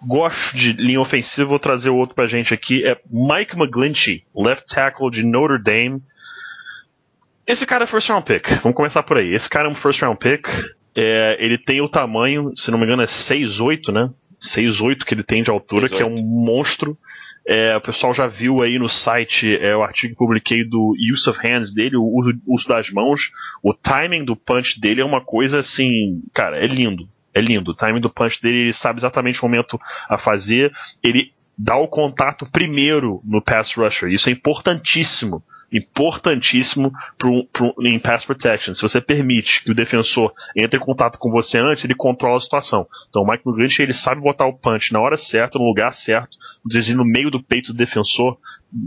gosto 0.00 0.56
de 0.56 0.74
linha 0.74 1.00
ofensiva, 1.00 1.48
vou 1.48 1.58
trazer 1.58 1.90
o 1.90 1.96
outro 1.96 2.14
pra 2.14 2.28
gente 2.28 2.54
aqui. 2.54 2.86
É 2.86 3.00
Mike 3.10 3.56
McGlinchey, 3.56 4.22
left 4.34 4.72
tackle 4.72 5.10
de 5.10 5.24
Notre 5.24 5.60
Dame. 5.60 6.00
Esse 7.46 7.66
cara 7.66 7.84
é 7.84 7.86
first 7.86 8.08
round 8.08 8.24
pick. 8.24 8.48
Vamos 8.62 8.76
começar 8.76 9.02
por 9.02 9.18
aí. 9.18 9.34
Esse 9.34 9.50
cara 9.50 9.68
é 9.68 9.70
um 9.70 9.74
first 9.74 10.00
round 10.00 10.18
pick. 10.18 10.46
É, 10.96 11.36
ele 11.40 11.58
tem 11.58 11.80
o 11.80 11.88
tamanho, 11.88 12.52
se 12.54 12.70
não 12.70 12.78
me 12.78 12.84
engano, 12.84 13.02
é 13.02 13.06
6'8, 13.06 13.92
né? 13.92 14.10
6'8 14.40 15.04
que 15.04 15.14
ele 15.14 15.24
tem 15.24 15.42
de 15.42 15.50
altura, 15.50 15.88
6'8. 15.88 15.96
que 15.96 16.02
é 16.02 16.06
um 16.06 16.22
monstro. 16.22 16.96
É, 17.46 17.76
o 17.76 17.80
pessoal 17.80 18.14
já 18.14 18.26
viu 18.26 18.62
aí 18.62 18.78
no 18.78 18.88
site 18.88 19.54
é, 19.56 19.76
o 19.76 19.82
artigo 19.82 20.14
que 20.14 20.18
publiquei 20.18 20.64
do 20.64 20.94
use 21.12 21.28
of 21.28 21.38
hands 21.46 21.74
dele, 21.74 21.96
o 21.96 22.04
uso, 22.04 22.40
uso 22.46 22.68
das 22.68 22.90
mãos. 22.90 23.32
O 23.62 23.74
timing 23.74 24.24
do 24.24 24.36
punch 24.36 24.80
dele 24.80 25.00
é 25.00 25.04
uma 25.04 25.22
coisa 25.22 25.58
assim, 25.58 26.22
cara, 26.32 26.56
é 26.56 26.66
lindo. 26.66 27.08
É 27.34 27.40
lindo. 27.40 27.72
O 27.72 27.74
timing 27.74 28.00
do 28.00 28.08
punch 28.08 28.40
dele, 28.40 28.60
ele 28.60 28.72
sabe 28.72 28.98
exatamente 28.98 29.40
o 29.40 29.42
momento 29.42 29.78
a 30.08 30.16
fazer. 30.16 30.72
Ele 31.02 31.32
dá 31.58 31.76
o 31.76 31.88
contato 31.88 32.46
primeiro 32.50 33.20
no 33.24 33.42
pass 33.42 33.74
rusher. 33.74 34.10
Isso 34.10 34.28
é 34.28 34.32
importantíssimo 34.32 35.42
importantíssimo 35.72 36.92
pro, 37.18 37.44
pro, 37.46 37.74
em 37.80 37.98
pass 37.98 38.24
protection. 38.24 38.74
Se 38.74 38.82
você 38.82 39.00
permite 39.00 39.64
que 39.64 39.70
o 39.70 39.74
defensor 39.74 40.32
entre 40.56 40.78
em 40.78 40.82
contato 40.82 41.18
com 41.18 41.30
você 41.30 41.58
antes, 41.58 41.84
ele 41.84 41.94
controla 41.94 42.36
a 42.36 42.40
situação. 42.40 42.86
Então 43.08 43.22
o 43.22 43.26
Mike 43.26 43.42
McGlinchey, 43.46 43.84
ele 43.84 43.92
sabe 43.92 44.20
botar 44.20 44.46
o 44.46 44.56
punch 44.56 44.92
na 44.92 45.00
hora 45.00 45.16
certa, 45.16 45.58
no 45.58 45.64
lugar 45.64 45.92
certo, 45.92 46.36
no 46.94 47.04
meio 47.04 47.30
do 47.30 47.42
peito 47.42 47.72
do 47.72 47.78
defensor, 47.78 48.38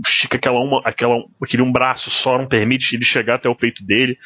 estica 0.06 0.38
aquela 0.38 0.60
uma, 0.60 0.82
aquela, 0.84 1.24
aquele 1.42 1.64
um 1.64 1.72
braço 1.72 2.10
só, 2.10 2.38
não 2.38 2.48
permite 2.48 2.96
ele 2.96 3.06
chegar 3.06 3.36
até 3.36 3.48
o 3.48 3.56
peito 3.56 3.84
dele. 3.84 4.18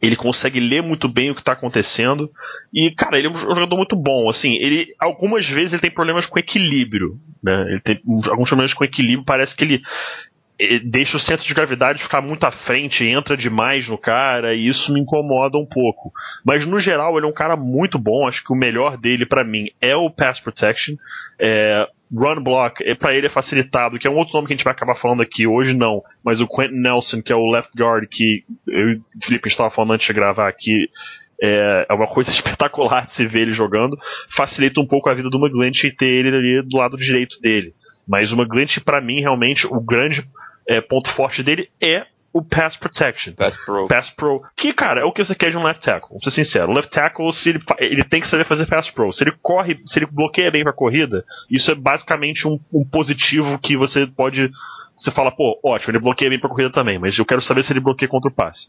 Ele 0.00 0.14
consegue 0.14 0.60
ler 0.60 0.82
muito 0.82 1.08
bem 1.08 1.30
o 1.30 1.34
que 1.34 1.40
está 1.40 1.52
acontecendo. 1.52 2.30
E, 2.72 2.92
cara, 2.92 3.18
ele 3.18 3.26
é 3.26 3.30
um 3.30 3.34
jogador 3.34 3.76
muito 3.76 4.00
bom. 4.00 4.30
Assim, 4.30 4.56
ele 4.56 4.94
algumas 4.98 5.48
vezes 5.48 5.72
ele 5.72 5.82
tem 5.82 5.90
problemas 5.90 6.26
com 6.26 6.38
equilíbrio. 6.38 7.20
Né? 7.42 7.66
Ele 7.70 7.80
tem 7.80 8.00
alguns 8.04 8.48
problemas 8.48 8.72
com 8.72 8.84
equilíbrio. 8.84 9.24
Parece 9.24 9.54
que 9.56 9.64
ele, 9.64 9.82
deixa 10.84 11.16
o 11.16 11.20
centro 11.20 11.46
de 11.46 11.54
gravidade 11.54 12.02
ficar 12.02 12.20
muito 12.20 12.44
à 12.44 12.50
frente, 12.50 13.06
entra 13.06 13.36
demais 13.36 13.88
no 13.88 13.96
cara, 13.96 14.54
e 14.54 14.66
isso 14.66 14.92
me 14.92 15.00
incomoda 15.00 15.58
um 15.58 15.66
pouco. 15.66 16.12
Mas 16.44 16.66
no 16.66 16.78
geral, 16.78 17.16
ele 17.16 17.26
é 17.26 17.28
um 17.28 17.34
cara 17.34 17.56
muito 17.56 17.98
bom. 17.98 18.26
Acho 18.26 18.44
que 18.44 18.52
o 18.52 18.56
melhor 18.56 18.96
dele, 18.96 19.24
para 19.24 19.44
mim, 19.44 19.70
é 19.80 19.96
o 19.96 20.10
Pass 20.10 20.40
Protection. 20.40 20.96
É, 21.38 21.86
run 22.12 22.42
Block, 22.42 22.82
é, 22.84 22.94
para 22.94 23.14
ele 23.14 23.26
é 23.26 23.30
facilitado, 23.30 23.98
que 23.98 24.06
é 24.06 24.10
um 24.10 24.16
outro 24.16 24.34
nome 24.34 24.46
que 24.46 24.52
a 24.52 24.56
gente 24.56 24.64
vai 24.64 24.72
acabar 24.72 24.94
falando 24.94 25.22
aqui 25.22 25.46
hoje, 25.46 25.74
não. 25.74 26.02
Mas 26.24 26.40
o 26.40 26.46
Quentin 26.46 26.74
Nelson, 26.74 27.22
que 27.22 27.32
é 27.32 27.36
o 27.36 27.50
left 27.50 27.72
guard, 27.76 28.06
que 28.10 28.44
eu 28.68 28.90
e 28.90 28.94
o 28.96 29.04
Felipe 29.22 29.48
estava 29.48 29.70
falando 29.70 29.92
antes 29.92 30.06
de 30.06 30.12
gravar 30.12 30.48
aqui, 30.48 30.88
é, 31.42 31.86
é, 31.88 31.94
uma 31.94 32.06
coisa 32.06 32.30
espetacular 32.30 33.06
de 33.06 33.12
se 33.12 33.26
ver 33.26 33.40
ele 33.40 33.52
jogando. 33.52 33.96
Facilita 34.28 34.80
um 34.80 34.86
pouco 34.86 35.08
a 35.08 35.14
vida 35.14 35.30
do 35.30 35.38
McGlinchey 35.38 35.94
ter 35.94 36.08
ele 36.08 36.36
ali 36.36 36.62
do 36.62 36.76
lado 36.76 36.96
direito 36.96 37.40
dele. 37.40 37.74
Mas 38.06 38.32
o 38.32 38.36
McGlinchey, 38.36 38.82
para 38.82 39.00
mim, 39.00 39.20
realmente, 39.20 39.66
o 39.66 39.80
grande 39.80 40.28
é, 40.66 40.80
ponto 40.80 41.10
forte 41.10 41.42
dele 41.42 41.70
é 41.80 42.06
o 42.32 42.44
Pass 42.44 42.76
Protection. 42.76 43.34
Pass 43.34 43.56
Pro. 43.56 43.88
Pass 43.88 44.10
Pro. 44.10 44.40
Que, 44.56 44.72
cara, 44.72 45.00
é 45.00 45.04
o 45.04 45.12
que 45.12 45.24
você 45.24 45.34
quer 45.34 45.50
de 45.50 45.58
um 45.58 45.62
left 45.62 45.84
tackle. 45.84 46.10
Vou 46.10 46.20
ser 46.22 46.30
sincero. 46.30 46.70
O 46.70 46.74
left 46.74 46.92
tackle, 46.92 47.32
se 47.32 47.50
ele, 47.50 47.60
ele 47.78 48.04
tem 48.04 48.20
que 48.20 48.28
saber 48.28 48.44
fazer 48.44 48.66
Pass 48.66 48.90
Pro. 48.90 49.12
Se 49.12 49.24
ele 49.24 49.32
corre, 49.42 49.76
se 49.84 49.98
ele 49.98 50.06
bloqueia 50.06 50.50
bem 50.50 50.62
pra 50.62 50.72
corrida, 50.72 51.24
isso 51.50 51.70
é 51.70 51.74
basicamente 51.74 52.46
um, 52.46 52.58
um 52.72 52.84
positivo 52.84 53.58
que 53.58 53.76
você 53.76 54.06
pode. 54.06 54.50
Você 54.96 55.10
fala, 55.10 55.30
pô, 55.30 55.58
ótimo, 55.64 55.92
ele 55.92 56.02
bloqueia 56.02 56.30
bem 56.30 56.38
pra 56.38 56.48
corrida 56.48 56.70
também, 56.70 56.98
mas 56.98 57.18
eu 57.18 57.24
quero 57.24 57.40
saber 57.40 57.62
se 57.62 57.72
ele 57.72 57.80
bloqueia 57.80 58.08
contra 58.08 58.30
o 58.30 58.34
passe. 58.34 58.68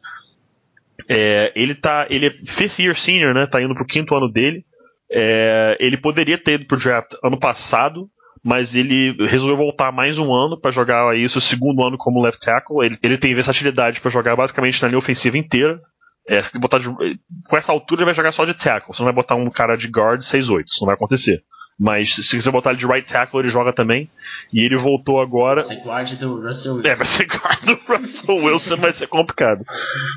É, 1.07 1.51
ele 1.55 1.75
tá. 1.75 2.07
Ele 2.09 2.27
é 2.27 2.31
fifth 2.31 2.79
year 2.79 2.95
senior, 2.95 3.33
né? 3.33 3.45
Tá 3.45 3.61
indo 3.61 3.75
pro 3.75 3.85
quinto 3.85 4.15
ano 4.15 4.27
dele. 4.27 4.65
É, 5.11 5.77
ele 5.79 5.97
poderia 5.97 6.37
ter 6.37 6.53
ido 6.53 6.65
pro 6.65 6.79
draft 6.79 7.13
ano 7.23 7.37
passado, 7.37 8.09
mas 8.43 8.75
ele 8.75 9.15
resolveu 9.27 9.57
voltar 9.57 9.91
mais 9.91 10.17
um 10.17 10.33
ano 10.33 10.59
para 10.59 10.71
jogar 10.71 11.09
aí 11.09 11.25
o 11.25 11.29
segundo 11.29 11.85
ano 11.85 11.97
como 11.97 12.21
left 12.21 12.43
tackle. 12.43 12.85
Ele, 12.85 12.97
ele 13.03 13.17
tem 13.17 13.33
versatilidade 13.33 14.01
para 14.01 14.11
jogar 14.11 14.35
basicamente 14.35 14.81
na 14.81 14.87
linha 14.87 14.99
ofensiva 14.99 15.37
inteira. 15.37 15.79
É, 16.27 16.41
se 16.41 16.57
botar 16.59 16.79
de, 16.79 16.89
com 16.89 17.57
essa 17.57 17.71
altura 17.71 18.01
ele 18.01 18.05
vai 18.05 18.13
jogar 18.13 18.31
só 18.31 18.45
de 18.45 18.53
tackle. 18.53 18.93
Você 18.93 19.01
não 19.01 19.07
vai 19.07 19.15
botar 19.15 19.35
um 19.35 19.49
cara 19.49 19.75
de 19.75 19.87
guard 19.87 20.21
6'8, 20.21 20.63
isso 20.67 20.81
não 20.81 20.87
vai 20.87 20.95
acontecer. 20.95 21.43
Mas 21.79 22.13
se 22.13 22.39
você 22.39 22.51
botar 22.51 22.71
ele 22.71 22.79
de 22.79 22.85
right 22.85 23.11
tackle, 23.11 23.39
ele 23.39 23.47
joga 23.47 23.73
também. 23.73 24.09
E 24.53 24.63
ele 24.63 24.77
voltou 24.77 25.19
agora. 25.19 25.63
Vai 25.63 25.75
ser 25.75 25.83
guard 25.83 26.11
do 26.19 26.41
Russell 26.41 26.73
Wilson. 26.75 26.87
É, 26.87 26.95
vai 26.95 27.07
ser 27.07 27.25
guard 27.25 27.65
do 27.65 27.79
Russell 27.87 28.35
Wilson, 28.35 28.77
vai 28.77 28.93
ser 28.93 29.07
complicado. 29.07 29.65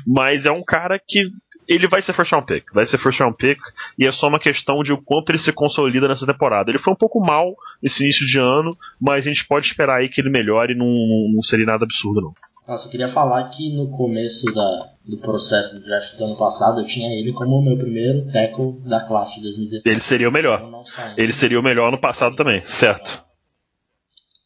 Mas 0.07 0.45
é 0.45 0.51
um 0.51 0.63
cara 0.63 0.99
que 0.99 1.23
ele 1.67 1.87
vai 1.87 2.01
ser 2.01 2.13
first 2.13 2.31
round 2.31 2.45
pick. 2.45 2.65
Vai 2.73 2.85
ser 2.85 2.97
first 2.97 3.19
round 3.19 3.35
pick. 3.37 3.59
E 3.97 4.05
é 4.05 4.11
só 4.11 4.27
uma 4.27 4.39
questão 4.39 4.83
de 4.83 4.93
o 4.93 5.01
quanto 5.01 5.29
ele 5.29 5.37
se 5.37 5.51
consolida 5.51 6.07
nessa 6.07 6.25
temporada. 6.25 6.71
Ele 6.71 6.79
foi 6.79 6.93
um 6.93 6.97
pouco 6.97 7.19
mal 7.19 7.55
nesse 7.81 8.03
início 8.03 8.25
de 8.25 8.39
ano, 8.39 8.75
mas 9.01 9.25
a 9.25 9.29
gente 9.29 9.47
pode 9.47 9.65
esperar 9.65 9.99
aí 9.99 10.09
que 10.09 10.21
ele 10.21 10.29
melhore 10.29 10.73
e 10.73 10.77
não, 10.77 10.87
não 11.33 11.41
seria 11.41 11.65
nada 11.65 11.85
absurdo, 11.85 12.21
não. 12.21 12.33
Nossa, 12.67 12.87
eu 12.87 12.91
queria 12.91 13.07
falar 13.07 13.47
que 13.49 13.75
no 13.75 13.89
começo 13.91 14.51
da, 14.51 14.89
do 15.05 15.17
processo 15.17 15.75
do 15.75 15.85
draft 15.85 16.17
do 16.17 16.25
ano 16.25 16.35
passado 16.35 16.81
eu 16.81 16.85
tinha 16.85 17.13
ele 17.13 17.31
como 17.31 17.57
o 17.57 17.63
meu 17.63 17.77
primeiro 17.77 18.25
tackle 18.31 18.79
da 18.83 19.01
classe 19.01 19.35
de 19.35 19.43
2016. 19.43 19.85
Ele 19.85 19.99
seria 19.99 20.29
o 20.29 20.31
melhor. 20.31 20.83
Ele 21.15 21.31
seria 21.31 21.59
o 21.59 21.63
melhor 21.63 21.91
no 21.91 21.99
passado 21.99 22.35
também, 22.35 22.63
certo. 22.63 23.23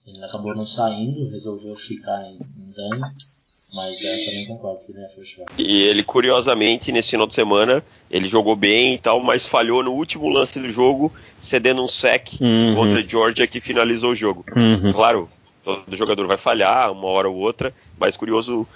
Ele 0.06 0.22
acabou 0.24 0.54
não 0.54 0.66
saindo, 0.66 1.30
resolveu 1.30 1.76
ficar 1.76 2.22
em, 2.26 2.36
em 2.36 2.72
dano. 2.72 3.06
Mas 3.74 4.04
é, 4.04 4.26
também 4.26 4.48
concordo 4.48 4.84
que 4.84 4.92
ele 4.92 5.02
é 5.02 5.10
first 5.10 5.38
round. 5.38 5.52
E 5.58 5.82
ele, 5.84 6.04
curiosamente, 6.04 6.92
nesse 6.92 7.12
final 7.12 7.28
de 7.28 7.36
semana, 7.36 7.84
ele 8.10 8.28
jogou 8.28 8.56
bem 8.56 8.96
e 8.96 8.98
tal, 8.98 9.22
mas 9.22 9.46
falhou 9.46 9.84
no 9.84 9.94
último 9.94 10.28
lance 10.28 10.60
do 10.60 10.70
jogo, 10.70 11.14
cedendo 11.40 11.84
um 11.84 11.88
sec 11.88 12.34
uhum. 12.42 12.76
contra 12.76 13.00
a 13.00 13.06
Georgia 13.06 13.46
que 13.46 13.62
finalizou 13.62 14.12
o 14.12 14.16
jogo. 14.16 14.44
Uhum. 14.56 14.92
Claro, 14.92 15.30
todo 15.64 15.96
jogador 15.96 16.26
vai 16.26 16.38
falhar, 16.38 16.92
uma 16.92 17.08
hora 17.08 17.30
ou 17.30 17.38
outra, 17.38 17.74
mas 18.00 18.18
curioso 18.18 18.68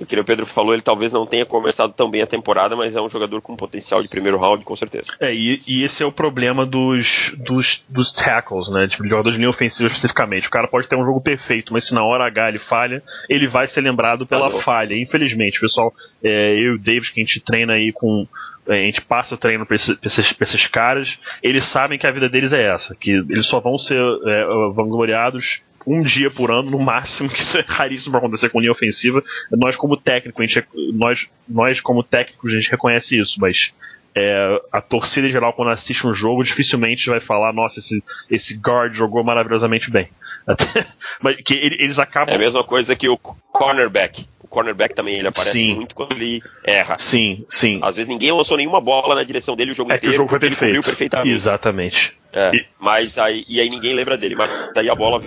o 0.00 0.06
que 0.06 0.18
o 0.18 0.24
Pedro 0.24 0.46
falou, 0.46 0.72
ele 0.72 0.82
talvez 0.82 1.12
não 1.12 1.26
tenha 1.26 1.44
começado 1.44 1.92
tão 1.92 2.10
bem 2.10 2.22
a 2.22 2.26
temporada, 2.26 2.74
mas 2.74 2.96
é 2.96 3.00
um 3.00 3.08
jogador 3.08 3.40
com 3.42 3.56
potencial 3.56 4.02
de 4.02 4.08
primeiro 4.08 4.38
round, 4.38 4.64
com 4.64 4.74
certeza. 4.76 5.12
É, 5.20 5.34
e, 5.34 5.60
e 5.66 5.82
esse 5.82 6.02
é 6.02 6.06
o 6.06 6.12
problema 6.12 6.64
dos, 6.64 7.34
dos, 7.38 7.84
dos 7.88 8.12
tackles, 8.12 8.70
né? 8.70 8.88
Tipo, 8.88 9.02
de 9.02 9.10
jogador 9.10 9.30
de 9.30 9.38
linha 9.38 9.50
ofensiva 9.50 9.86
especificamente. 9.86 10.48
O 10.48 10.50
cara 10.50 10.66
pode 10.68 10.88
ter 10.88 10.96
um 10.96 11.04
jogo 11.04 11.20
perfeito, 11.20 11.72
mas 11.72 11.84
se 11.84 11.94
na 11.94 12.02
hora 12.02 12.26
H 12.26 12.48
ele 12.48 12.58
falha, 12.58 13.02
ele 13.28 13.46
vai 13.46 13.66
ser 13.66 13.80
lembrado 13.80 14.26
pela 14.26 14.50
falha. 14.50 14.94
Infelizmente, 14.94 15.60
pessoal, 15.60 15.92
é, 16.22 16.54
eu 16.54 16.72
e 16.72 16.74
o 16.74 16.78
Davis, 16.78 17.10
que 17.10 17.20
a 17.20 17.24
gente 17.24 17.40
treina 17.40 17.74
aí 17.74 17.92
com. 17.92 18.26
é, 18.68 18.80
A 18.80 18.84
gente 18.84 19.02
passa 19.02 19.34
o 19.34 19.38
treino 19.38 19.66
pra 19.66 19.76
esses, 19.76 19.98
esses 20.40 20.66
caras, 20.66 21.18
eles 21.42 21.64
sabem 21.64 21.98
que 21.98 22.06
a 22.06 22.10
vida 22.10 22.28
deles 22.28 22.52
é 22.52 22.62
essa, 22.62 22.94
que 22.94 23.10
eles 23.10 23.46
só 23.46 23.60
vão 23.60 23.76
ser 23.76 24.00
é, 24.00 24.46
vangloriados 24.74 25.60
um 25.86 26.02
dia 26.02 26.30
por 26.30 26.50
ano, 26.50 26.70
no 26.70 26.78
máximo, 26.78 27.28
que 27.28 27.40
isso 27.40 27.58
é 27.58 27.64
raríssimo 27.66 28.12
para 28.12 28.20
acontecer 28.20 28.48
com 28.50 28.60
linha 28.60 28.72
ofensiva. 28.72 29.22
Nós, 29.50 29.76
como 29.76 29.96
técnico, 29.96 30.42
a 30.42 30.46
gente, 30.46 30.64
nós, 30.94 31.28
nós, 31.48 31.80
como 31.80 32.02
técnicos, 32.02 32.50
a 32.52 32.54
gente 32.54 32.70
reconhece 32.70 33.18
isso, 33.18 33.38
mas 33.40 33.72
é, 34.14 34.60
a 34.70 34.80
torcida 34.80 35.26
em 35.26 35.30
geral, 35.30 35.52
quando 35.54 35.70
assiste 35.70 36.06
um 36.06 36.12
jogo, 36.12 36.44
dificilmente 36.44 37.08
vai 37.08 37.20
falar: 37.20 37.52
nossa, 37.52 37.78
esse, 37.80 38.02
esse 38.30 38.54
guard 38.58 38.92
jogou 38.94 39.24
maravilhosamente 39.24 39.90
bem. 39.90 40.08
Até, 40.46 40.84
mas 41.22 41.36
que 41.36 41.54
ele- 41.54 41.76
eles 41.82 41.98
acabam. 41.98 42.32
É 42.32 42.36
a 42.36 42.38
mesma 42.38 42.62
coisa 42.62 42.94
que 42.94 43.08
o 43.08 43.16
cornerback. 43.16 44.26
O 44.42 44.46
cornerback 44.52 44.94
também 44.94 45.14
ele 45.18 45.28
aparece 45.28 45.52
Sim. 45.52 45.74
muito 45.74 45.94
quando 45.94 46.12
ele 46.12 46.42
erra. 46.62 46.98
Sim, 46.98 47.46
sim. 47.48 47.80
Às 47.82 47.94
vezes 47.96 48.08
ninguém 48.08 48.30
lançou 48.32 48.58
nenhuma 48.58 48.82
bola 48.82 49.14
na 49.14 49.22
direção 49.24 49.56
dele 49.56 49.70
o 49.72 49.74
jogo 49.74 49.90
É 49.90 49.94
que 49.96 50.04
o 50.04 50.08
inteiro. 50.08 50.16
jogo 50.16 50.28
foi 50.28 50.38
porque 50.38 50.52
ele 50.52 50.56
perfeito. 50.56 50.84
perfeitamente. 50.84 51.32
Exatamente. 51.32 52.18
É, 52.34 52.50
E- 52.54 52.66
mas 52.78 53.16
aí, 53.16 53.46
e 53.48 53.60
aí 53.60 53.70
ninguém 53.70 53.94
lembra 53.94 54.18
dele. 54.18 54.34
Mas 54.34 54.50
aí 54.76 54.90
a 54.90 54.94
bola 54.94 55.22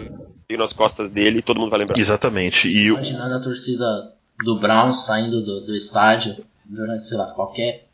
veio 0.47 0.59
nas 0.59 0.73
costas 0.73 1.09
dele 1.09 1.39
e 1.39 1.41
todo 1.41 1.59
mundo 1.59 1.69
vai 1.69 1.79
lembrar. 1.79 1.97
Exatamente. 1.97 2.67
E 2.69 2.91
o- 2.91 2.95
Imaginando 2.95 3.35
a 3.35 3.41
torcida 3.41 4.13
do 4.43 4.59
Browns 4.59 5.05
saindo 5.05 5.43
do, 5.43 5.61
do 5.61 5.73
estádio 5.75 6.35
durante, 6.65 7.07
sei 7.07 7.17
lá, 7.17 7.27
qualquer 7.31 7.87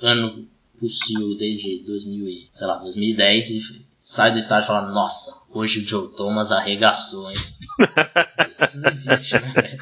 ano 0.00 0.46
possível 0.78 1.36
desde 1.36 1.80
2000 1.84 2.28
e, 2.28 2.48
sei 2.52 2.66
lá, 2.66 2.76
2010 2.76 3.50
e 3.50 3.60
sai 3.96 4.30
do 4.32 4.38
estádio 4.38 4.64
e 4.64 4.68
fala, 4.68 4.88
nossa, 4.92 5.42
hoje 5.52 5.80
o 5.80 5.86
Joe 5.86 6.08
Thomas 6.16 6.52
arregaçou, 6.52 7.28
hein? 7.30 7.36
Isso 8.64 8.80
não 8.80 8.88
existe, 8.88 9.34
né? 9.34 9.76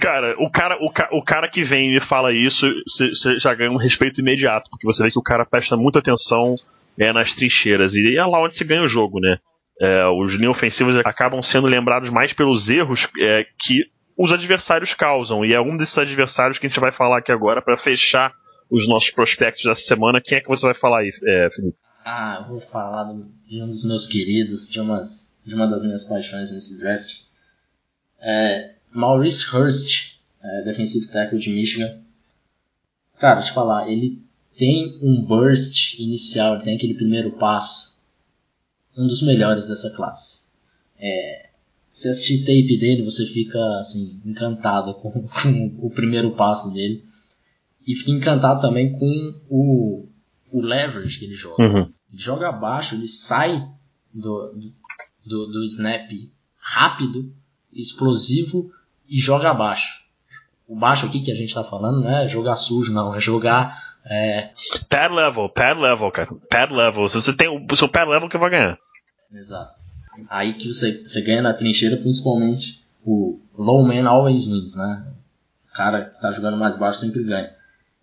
Cara, 0.00 0.34
o 0.38 0.50
cara, 0.50 0.76
o, 0.80 0.90
ca- 0.90 1.08
o 1.12 1.22
cara 1.22 1.48
que 1.48 1.62
vem 1.64 1.88
e 1.88 1.94
me 1.94 2.00
fala 2.00 2.32
isso, 2.32 2.66
você 2.86 3.38
já 3.38 3.54
ganha 3.54 3.70
um 3.70 3.76
respeito 3.76 4.20
imediato, 4.20 4.68
porque 4.70 4.86
você 4.86 5.02
vê 5.02 5.10
que 5.10 5.18
o 5.18 5.22
cara 5.22 5.44
presta 5.46 5.76
muita 5.76 5.98
atenção 5.98 6.56
é, 6.98 7.12
nas 7.12 7.32
trincheiras. 7.34 7.94
E 7.94 8.16
é 8.16 8.24
lá 8.24 8.42
onde 8.42 8.56
se 8.56 8.64
ganha 8.64 8.82
o 8.82 8.88
jogo, 8.88 9.18
né? 9.20 9.38
É, 9.80 10.06
os 10.06 10.34
linhas 10.34 10.50
ofensivos 10.50 10.96
acabam 11.04 11.42
sendo 11.42 11.66
lembrados 11.66 12.10
mais 12.10 12.32
pelos 12.32 12.68
erros 12.68 13.08
é, 13.20 13.46
que 13.58 13.84
os 14.16 14.32
adversários 14.32 14.94
causam. 14.94 15.44
E 15.44 15.52
é 15.52 15.60
um 15.60 15.74
desses 15.76 15.96
adversários 15.96 16.58
que 16.58 16.66
a 16.66 16.68
gente 16.68 16.80
vai 16.80 16.90
falar 16.90 17.18
aqui 17.18 17.30
agora 17.30 17.62
para 17.62 17.76
fechar 17.76 18.32
os 18.70 18.88
nossos 18.88 19.10
prospectos 19.10 19.64
dessa 19.64 19.82
semana. 19.82 20.20
Quem 20.20 20.38
é 20.38 20.40
que 20.40 20.48
você 20.48 20.66
vai 20.66 20.74
falar 20.74 21.00
aí, 21.00 21.10
é, 21.24 21.48
Felipe? 21.50 21.76
Ah, 22.04 22.44
vou 22.48 22.60
falar 22.60 23.04
de 23.46 23.62
um 23.62 23.66
dos 23.66 23.84
meus 23.84 24.06
queridos, 24.06 24.68
de, 24.68 24.80
umas, 24.80 25.42
de 25.46 25.54
uma 25.54 25.66
das 25.66 25.82
minhas 25.82 26.04
paixões 26.04 26.50
nesse 26.50 26.80
draft. 26.80 27.22
É, 28.20 28.74
Maurice 28.90 29.54
Hurst, 29.54 30.16
é, 30.42 30.62
defensive 30.64 31.06
tackle 31.08 31.38
de 31.38 31.50
Michigan. 31.50 32.00
Cara, 33.18 33.40
eu 33.40 33.44
falar, 33.46 33.90
ele 33.90 34.22
tem 34.56 34.98
um 35.02 35.22
burst 35.22 35.98
inicial, 35.98 36.54
ele 36.54 36.64
tem 36.64 36.76
aquele 36.76 36.94
primeiro 36.94 37.32
passo. 37.32 37.87
Um 38.98 39.06
dos 39.06 39.22
melhores 39.22 39.66
dessa 39.68 39.90
classe. 39.94 40.40
É, 40.98 41.48
se 41.86 42.08
assistir 42.08 42.40
tape 42.40 42.76
dele, 42.78 43.02
você 43.02 43.24
fica 43.24 43.58
assim, 43.78 44.20
encantado 44.26 44.92
com, 44.94 45.10
com 45.28 45.76
o 45.78 45.90
primeiro 45.90 46.32
passo 46.32 46.72
dele. 46.72 47.04
E 47.86 47.94
fica 47.94 48.10
encantado 48.10 48.60
também 48.60 48.92
com 48.92 49.34
o, 49.48 50.06
o 50.52 50.60
leverage 50.60 51.18
que 51.18 51.24
ele 51.24 51.34
joga 51.34 51.62
Uhum. 51.62 51.80
ele 52.12 52.20
joga 52.20 52.48
abaixo, 52.50 52.94
ele 52.94 53.08
sai 53.08 53.66
do, 54.12 54.54
do, 55.24 55.46
do 55.46 55.64
snap 55.64 56.10
rápido, 56.60 57.32
explosivo 57.72 58.70
e 59.08 59.18
joga 59.18 59.50
abaixo. 59.50 60.04
O 60.66 60.76
baixo 60.76 61.06
aqui 61.06 61.20
que 61.20 61.32
a 61.32 61.34
gente 61.34 61.54
tá 61.54 61.64
falando 61.64 62.02
não 62.02 62.10
é 62.10 62.28
jogar 62.28 62.56
sujo, 62.56 62.92
não, 62.92 63.14
é 63.14 63.20
jogar. 63.20 63.96
É, 64.04 64.50
Pad 64.90 65.14
level, 65.14 65.48
pad 65.48 65.80
level, 65.80 66.10
cara. 66.10 66.28
Pad 66.50 66.72
level. 66.74 67.08
Se 67.08 67.14
você 67.20 67.34
tem 67.34 67.48
o 67.48 67.76
seu 67.76 67.88
pad 67.88 68.08
level, 68.08 68.28
que 68.28 68.36
vai 68.36 68.50
ganhar. 68.50 68.78
Exato. 69.32 69.78
Aí 70.28 70.54
que 70.54 70.68
você, 70.72 71.02
você 71.02 71.20
ganha 71.22 71.42
na 71.42 71.52
trincheira, 71.52 71.96
principalmente 71.96 72.84
o 73.04 73.38
low 73.56 73.86
man 73.86 74.08
always 74.08 74.46
wins, 74.46 74.74
né? 74.74 75.06
O 75.70 75.74
cara 75.74 76.06
que 76.06 76.20
tá 76.20 76.30
jogando 76.32 76.56
mais 76.56 76.76
baixo 76.76 77.00
sempre 77.00 77.22
ganha. 77.22 77.54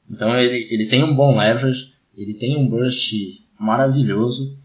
Então 0.10 0.36
ele, 0.36 0.68
ele 0.74 0.88
tem 0.88 1.04
um 1.04 1.16
bom 1.16 1.38
leverage, 1.38 1.94
ele 2.16 2.34
tem 2.36 2.58
um 2.58 2.70
burst 2.70 3.12
maravilhoso, 3.60 4.58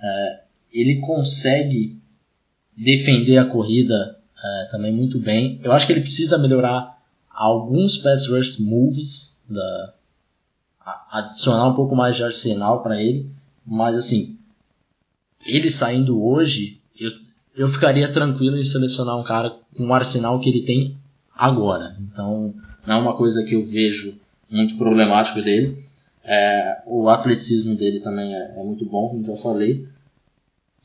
é, 0.00 0.40
ele 0.72 1.00
consegue 1.00 2.00
defender 2.76 3.36
a 3.38 3.44
corrida 3.44 4.18
é, 4.42 4.68
também 4.70 4.92
muito 4.92 5.18
bem. 5.18 5.60
Eu 5.62 5.72
acho 5.72 5.86
que 5.86 5.92
ele 5.92 6.00
precisa 6.00 6.38
melhorar 6.38 6.98
alguns 7.30 7.96
pass 7.98 8.28
rush 8.28 8.58
moves, 8.60 9.42
da, 9.48 9.94
a- 10.80 11.18
adicionar 11.18 11.68
um 11.68 11.74
pouco 11.74 11.94
mais 11.94 12.16
de 12.16 12.22
arsenal 12.24 12.82
para 12.82 13.00
ele, 13.02 13.30
mas 13.66 13.96
assim, 13.98 14.38
ele 15.46 15.70
saindo 15.70 16.22
hoje, 16.22 16.80
eu, 16.98 17.10
eu 17.56 17.68
ficaria 17.68 18.10
tranquilo 18.10 18.56
em 18.56 18.64
selecionar 18.64 19.18
um 19.18 19.24
cara 19.24 19.56
com 19.76 19.86
o 19.86 19.94
arsenal 19.94 20.40
que 20.40 20.48
ele 20.48 20.62
tem 20.62 20.96
agora. 21.36 21.96
Então, 22.00 22.54
não 22.86 22.94
é 22.94 22.98
uma 22.98 23.16
coisa 23.16 23.44
que 23.44 23.54
eu 23.54 23.64
vejo 23.64 24.14
muito 24.50 24.76
problemático 24.76 25.42
dele. 25.42 25.84
É, 26.22 26.82
o 26.86 27.08
atleticismo 27.08 27.76
dele 27.76 28.00
também 28.00 28.34
é, 28.34 28.54
é 28.56 28.62
muito 28.62 28.86
bom, 28.86 29.08
como 29.08 29.24
já 29.24 29.36
falei. 29.36 29.86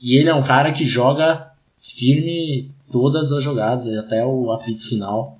E 0.02 0.18
ele 0.18 0.30
é 0.30 0.34
um 0.34 0.44
cara 0.44 0.72
que 0.72 0.86
joga 0.86 1.52
firme 1.80 2.72
todas 2.92 3.32
as 3.32 3.44
jogadas, 3.44 3.88
até 3.98 4.26
o 4.26 4.52
apito 4.52 4.88
final. 4.88 5.40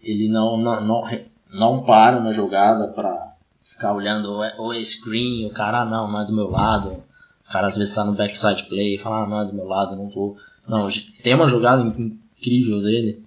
Ele 0.00 0.28
não, 0.28 0.56
não, 0.56 0.84
não, 0.84 1.20
não 1.52 1.82
para 1.84 2.20
na 2.20 2.32
jogada 2.32 2.88
para 2.88 3.34
ficar 3.62 3.94
olhando 3.94 4.40
ou 4.58 4.72
é 4.72 4.84
screen, 4.84 5.46
o 5.46 5.50
cara 5.50 5.82
ah, 5.82 5.84
não, 5.84 6.08
não 6.08 6.20
é 6.20 6.24
do 6.24 6.34
meu 6.34 6.50
lado. 6.50 7.02
Cara 7.52 7.66
às 7.66 7.76
vezes 7.76 7.94
tá 7.94 8.02
no 8.02 8.16
backside 8.16 8.64
play 8.64 8.94
e 8.94 8.98
fala, 8.98 9.24
ah, 9.24 9.26
não 9.28 9.40
é 9.40 9.44
do 9.44 9.54
meu 9.54 9.66
lado, 9.66 9.94
não 9.94 10.08
vou. 10.08 10.38
Não, 10.66 10.88
tem 11.22 11.34
uma 11.34 11.48
jogada 11.48 11.82
incrível 11.82 12.80
dele 12.80 13.22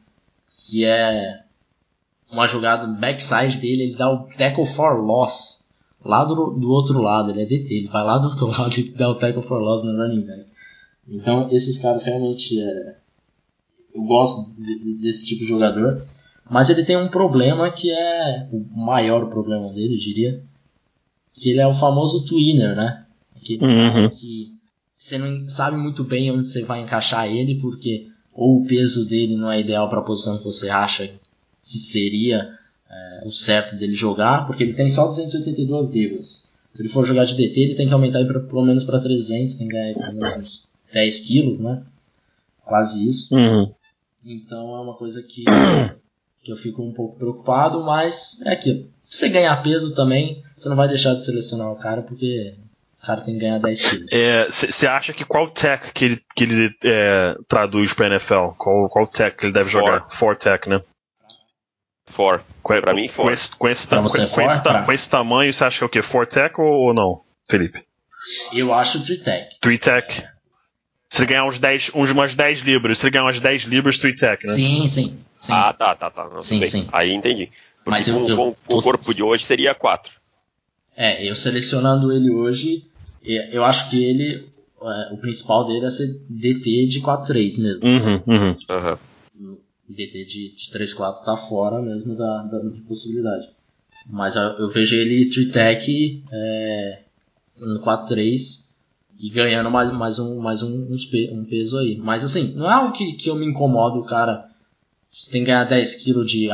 que 0.68 0.84
é 0.84 1.44
uma 2.32 2.48
jogada 2.48 2.88
backside 2.88 3.60
dele, 3.60 3.84
ele 3.84 3.96
dá 3.96 4.12
o 4.12 4.28
tackle 4.36 4.66
for 4.66 5.00
loss 5.00 5.68
lá 6.04 6.26
do, 6.26 6.34
do 6.52 6.70
outro 6.70 7.02
lado, 7.02 7.30
ele 7.30 7.44
é 7.44 7.46
DT, 7.46 7.72
ele 7.72 7.88
vai 7.88 8.04
lá 8.04 8.18
do 8.18 8.28
outro 8.28 8.48
lado 8.60 8.74
e 8.80 8.90
dá 8.92 9.10
o 9.10 9.16
tackle 9.16 9.44
for 9.44 9.62
loss 9.62 9.84
no 9.84 9.96
running 9.96 10.26
back. 10.26 10.46
Então 11.08 11.48
esses 11.52 11.78
caras 11.78 12.04
realmente 12.04 12.60
é, 12.60 12.96
eu 13.94 14.04
gosto 14.04 14.52
de, 14.56 14.80
de, 14.80 14.94
desse 15.02 15.28
tipo 15.28 15.42
de 15.42 15.50
jogador, 15.50 16.02
mas 16.50 16.70
ele 16.70 16.84
tem 16.84 16.98
um 16.98 17.10
problema 17.10 17.70
que 17.70 17.92
é 17.92 18.50
o 18.52 18.66
maior 18.76 19.28
problema 19.30 19.72
dele, 19.72 19.94
eu 19.94 20.00
diria, 20.00 20.44
que 21.32 21.52
ele 21.52 21.62
é 21.62 21.68
o 21.68 21.74
famoso 21.74 22.26
twinner, 22.26 22.76
né? 22.76 23.05
Uhum. 23.54 24.10
que 24.10 24.54
você 24.96 25.18
não 25.18 25.48
sabe 25.48 25.78
muito 25.78 26.04
bem 26.04 26.32
onde 26.32 26.48
você 26.48 26.64
vai 26.64 26.82
encaixar 26.82 27.28
ele, 27.28 27.60
porque 27.60 28.08
ou 28.34 28.62
o 28.62 28.66
peso 28.66 29.06
dele 29.08 29.38
não 29.38 29.52
é 29.52 29.60
ideal 29.60 29.88
para 29.88 30.00
a 30.00 30.04
posição 30.04 30.38
que 30.38 30.44
você 30.44 30.70
acha 30.70 31.08
que 31.08 31.78
seria 31.78 32.58
é, 32.90 33.22
o 33.26 33.32
certo 33.32 33.76
dele 33.76 33.94
jogar, 33.94 34.46
porque 34.46 34.64
ele 34.64 34.74
tem 34.74 34.90
só 34.90 35.08
282 35.08 35.90
libras. 35.90 36.50
Se 36.74 36.82
ele 36.82 36.90
for 36.90 37.06
jogar 37.06 37.24
de 37.24 37.36
DT, 37.36 37.60
ele 37.62 37.76
tem 37.76 37.88
que 37.88 37.94
aumentar 37.94 38.26
pra, 38.26 38.40
pelo 38.40 38.66
menos 38.66 38.84
para 38.84 39.00
300, 39.00 39.56
tem 39.56 39.68
que 39.68 39.74
ganhar 39.74 39.94
pelo 39.94 40.14
menos 40.14 40.38
uns 40.38 40.68
10 40.94 41.20
quilos, 41.22 41.60
né? 41.60 41.82
Quase 42.66 43.08
isso. 43.08 43.34
Uhum. 43.34 43.72
Então 44.26 44.76
é 44.76 44.82
uma 44.82 44.96
coisa 44.96 45.24
que, 45.24 45.46
que 46.44 46.52
eu 46.52 46.58
fico 46.58 46.84
um 46.84 46.92
pouco 46.92 47.18
preocupado, 47.18 47.82
mas 47.84 48.42
é 48.46 48.54
aquilo. 48.54 48.88
Se 49.04 49.20
você 49.20 49.30
ganhar 49.30 49.56
peso 49.64 49.96
também, 49.96 50.44
você 50.58 50.68
não 50.68 50.76
vai 50.76 50.90
deixar 50.90 51.14
de 51.14 51.24
selecionar 51.24 51.72
o 51.72 51.78
cara, 51.78 52.02
porque 52.02 52.56
o 53.06 53.08
cara 53.08 53.22
tem 53.22 53.36
que 53.36 53.42
ganhar 53.42 53.60
10 53.60 53.90
quilos. 53.90 54.10
Você 54.50 54.88
acha 54.88 55.14
que 55.14 55.24
qual 55.24 55.48
tech 55.48 55.92
que 55.94 56.06
ele, 56.06 56.22
que 56.36 56.44
ele 56.44 56.76
é, 56.84 57.36
traduz 57.48 57.94
pra 57.94 58.08
NFL? 58.08 58.50
Qual, 58.58 58.90
qual 58.90 59.06
tech 59.08 59.38
que 59.38 59.46
ele 59.46 59.54
deve 59.54 59.70
jogar? 59.70 60.08
For 60.10 60.36
tech, 60.36 60.68
né? 60.68 60.82
For. 62.08 62.44
Com, 62.62 62.82
Pra 62.82 62.94
mim, 62.94 63.08
for. 63.08 63.24
com 63.26 63.32
esse, 63.32 63.56
com, 63.56 63.68
esse, 63.70 63.88
com, 63.88 64.02
você 64.02 64.18
com 64.28 64.42
esse, 64.42 64.62
com 64.86 64.92
esse 64.92 65.10
tamanho, 65.10 65.54
você 65.54 65.64
acha 65.64 65.78
que 65.80 65.84
é 65.84 65.88
o 65.88 65.90
quê? 65.90 66.02
For 66.02 66.26
tech 66.26 66.60
ou, 66.60 66.66
ou 66.66 66.94
não, 66.94 67.22
Felipe? 67.50 67.84
Eu 68.54 68.74
acho 68.74 68.98
o 69.00 69.04
Tritec. 69.04 69.60
Three 69.60 69.78
tech? 69.78 70.24
Se 71.08 71.22
ele 71.22 71.28
ganhar 71.28 71.46
uns 71.46 71.60
10, 71.60 71.92
uns, 71.94 72.10
umas 72.12 72.34
10 72.36 72.60
libras, 72.60 72.98
se 73.00 73.06
ele 73.06 73.12
ganhar 73.12 73.26
umas 73.26 73.40
10 73.40 73.64
libras, 73.64 74.00
three 74.00 74.16
tech, 74.16 74.46
né? 74.48 74.54
Sim, 74.54 74.88
sim, 74.88 75.20
sim. 75.38 75.54
Ah, 75.54 75.72
tá, 75.72 75.96
tá, 75.96 76.10
tá. 76.10 76.26
Não, 76.28 76.40
Sim, 76.42 76.60
bem. 76.60 76.70
sim. 76.70 76.88
Aí 76.92 77.14
entendi. 77.14 77.52
Porque 77.84 77.90
Mas 77.92 78.08
eu- 78.08 78.16
com, 78.22 78.28
eu 78.30 78.36
com- 78.36 78.54
com 78.54 78.74
tô- 78.74 78.80
o 78.80 78.82
corpo 78.82 79.14
de 79.14 79.22
hoje 79.22 79.46
seria 79.46 79.76
4. 79.76 80.12
É, 80.98 81.30
eu 81.30 81.36
selecionando 81.36 82.12
ele 82.12 82.32
hoje, 82.32 82.84
é, 82.88 82.95
eu 83.34 83.64
acho 83.64 83.90
que 83.90 84.04
ele, 84.04 84.48
é, 84.82 85.14
o 85.14 85.18
principal 85.18 85.66
dele 85.66 85.86
é 85.86 85.90
ser 85.90 86.08
DT 86.30 86.86
de 86.88 87.02
4-3 87.02 87.62
mesmo. 87.62 87.86
Uhum, 87.86 88.24
uhum. 88.28 88.58
Aham. 88.70 88.98
DT 89.88 90.26
de, 90.26 90.56
de 90.56 90.72
3-4 90.72 91.24
tá 91.24 91.38
fora 91.38 91.82
mesmo 91.82 92.16
da, 92.16 92.44
da 92.44 92.60
possibilidade. 92.88 93.50
Mas 94.08 94.36
eu, 94.36 94.42
eu 94.42 94.68
vejo 94.68 94.96
ele 94.96 95.30
Tritec 95.30 96.24
é, 96.32 97.04
no 97.58 97.82
4-3 97.82 98.66
e 99.20 99.30
ganhando 99.30 99.72
mais, 99.72 99.92
mais, 99.92 100.20
um, 100.20 100.40
mais 100.40 100.64
um, 100.64 100.88
um 100.88 101.46
peso 101.46 101.78
aí. 101.80 101.98
Mas 101.98 102.24
assim, 102.24 102.54
não 102.56 102.70
é 102.70 102.74
algo 102.74 102.94
que, 102.94 103.14
que 103.14 103.30
eu 103.30 103.36
me 103.36 103.46
incomodo, 103.46 104.04
cara. 104.04 104.46
Você 105.10 105.32
tem 105.32 105.42
que 105.42 105.48
ganhar 105.48 105.64
10 105.64 106.04
kg 106.04 106.26
de. 106.26 106.50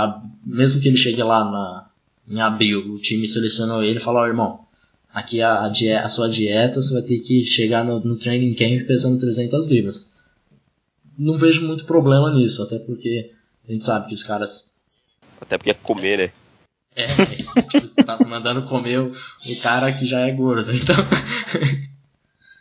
Mesmo 0.46 0.80
que 0.80 0.88
ele 0.88 0.98
chegue 0.98 1.24
lá 1.24 1.44
na, 1.44 1.90
em 2.30 2.40
abril, 2.40 2.94
o 2.94 3.00
time 3.00 3.28
selecionou 3.28 3.84
ele 3.84 3.98
e 3.98 4.02
falou: 4.02 4.22
oh, 4.22 4.28
irmão, 4.28 4.60
aqui 5.14 5.42
a, 5.42 5.66
a, 5.66 5.70
dieta, 5.70 6.06
a, 6.06 6.10
sua 6.10 6.30
dieta, 6.30 6.82
você 6.82 6.94
vai 6.94 7.02
ter 7.02 7.20
que 7.20 7.44
chegar 7.44 7.84
no, 7.84 8.00
no 8.00 8.18
training 8.18 8.54
camp 8.54 8.88
pesando 8.88 9.20
300 9.20 9.68
libras. 9.68 10.18
Não 11.18 11.38
vejo 11.38 11.68
muito 11.68 11.86
problema 11.86 12.34
nisso, 12.34 12.64
até 12.64 12.80
porque 12.80 13.32
a 13.68 13.72
gente 13.72 13.84
sabe 13.84 14.08
que 14.08 14.16
os 14.16 14.24
caras. 14.24 14.72
Até 15.40 15.58
porque 15.58 15.72
é 15.72 15.74
comer, 15.74 16.18
né? 16.18 16.32
É, 16.96 17.08
tipo, 17.70 17.88
você 17.88 18.04
tá 18.04 18.18
mandando 18.26 18.64
comer 18.64 19.00
o, 19.00 19.12
o 19.12 19.60
cara 19.62 19.92
que 19.94 20.06
já 20.06 20.22
é 20.22 20.32
gordo, 20.32 20.72
então. 20.74 20.96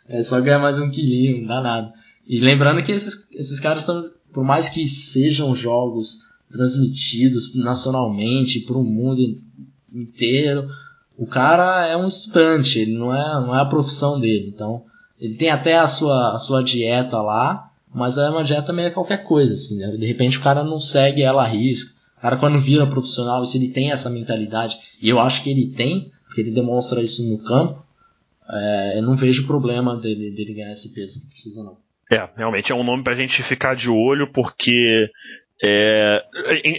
é 0.07 0.23
só 0.23 0.39
ganhar 0.41 0.59
mais 0.59 0.79
um 0.79 0.89
quilinho, 0.89 1.41
não 1.41 1.47
dá 1.47 1.61
nada. 1.61 1.93
E 2.27 2.39
lembrando 2.39 2.83
que 2.83 2.91
esses, 2.91 3.31
esses 3.33 3.59
caras 3.59 3.83
estão, 3.83 4.09
por 4.31 4.43
mais 4.43 4.69
que 4.69 4.87
sejam 4.87 5.55
jogos 5.55 6.29
transmitidos 6.51 7.55
nacionalmente 7.55 8.61
para 8.61 8.77
o 8.77 8.83
mundo 8.83 9.35
inteiro, 9.93 10.69
o 11.21 11.27
cara 11.27 11.85
é 11.85 11.95
um 11.95 12.07
estudante, 12.07 12.79
ele 12.79 12.97
não 12.97 13.13
é, 13.13 13.45
não 13.45 13.55
é 13.55 13.61
a 13.61 13.65
profissão 13.65 14.19
dele. 14.19 14.51
Então, 14.51 14.83
ele 15.19 15.35
tem 15.35 15.51
até 15.51 15.77
a 15.77 15.87
sua, 15.87 16.33
a 16.33 16.39
sua 16.39 16.63
dieta 16.63 17.21
lá, 17.21 17.69
mas 17.93 18.17
é 18.17 18.27
uma 18.27 18.43
dieta 18.43 18.73
meio 18.73 18.91
qualquer 18.91 19.23
coisa, 19.23 19.53
assim, 19.53 19.77
né? 19.77 19.91
De 19.91 20.07
repente 20.07 20.39
o 20.39 20.41
cara 20.41 20.63
não 20.63 20.79
segue 20.79 21.21
ela 21.21 21.43
a 21.43 21.47
risco. 21.47 21.95
O 22.17 22.21
cara 22.21 22.37
quando 22.37 22.59
vira 22.59 22.87
profissional, 22.87 23.45
se 23.45 23.59
ele 23.59 23.67
tem 23.67 23.91
essa 23.91 24.09
mentalidade, 24.09 24.79
e 24.99 25.09
eu 25.09 25.19
acho 25.19 25.43
que 25.43 25.51
ele 25.51 25.67
tem, 25.67 26.11
porque 26.25 26.41
ele 26.41 26.49
demonstra 26.49 27.03
isso 27.03 27.29
no 27.29 27.37
campo, 27.37 27.85
é, 28.49 28.97
eu 28.97 29.03
não 29.03 29.15
vejo 29.15 29.45
problema 29.45 29.95
dele, 29.95 30.31
dele 30.31 30.55
ganhar 30.55 30.71
esse 30.71 30.91
peso, 30.91 31.19
não 31.19 31.29
precisa 31.29 31.63
não. 31.63 31.77
É, 32.11 32.27
realmente 32.35 32.71
é 32.71 32.75
um 32.75 32.83
nome 32.83 33.03
pra 33.03 33.13
gente 33.13 33.43
ficar 33.43 33.75
de 33.75 33.91
olho, 33.91 34.31
porque 34.33 35.07
é, 35.63 36.23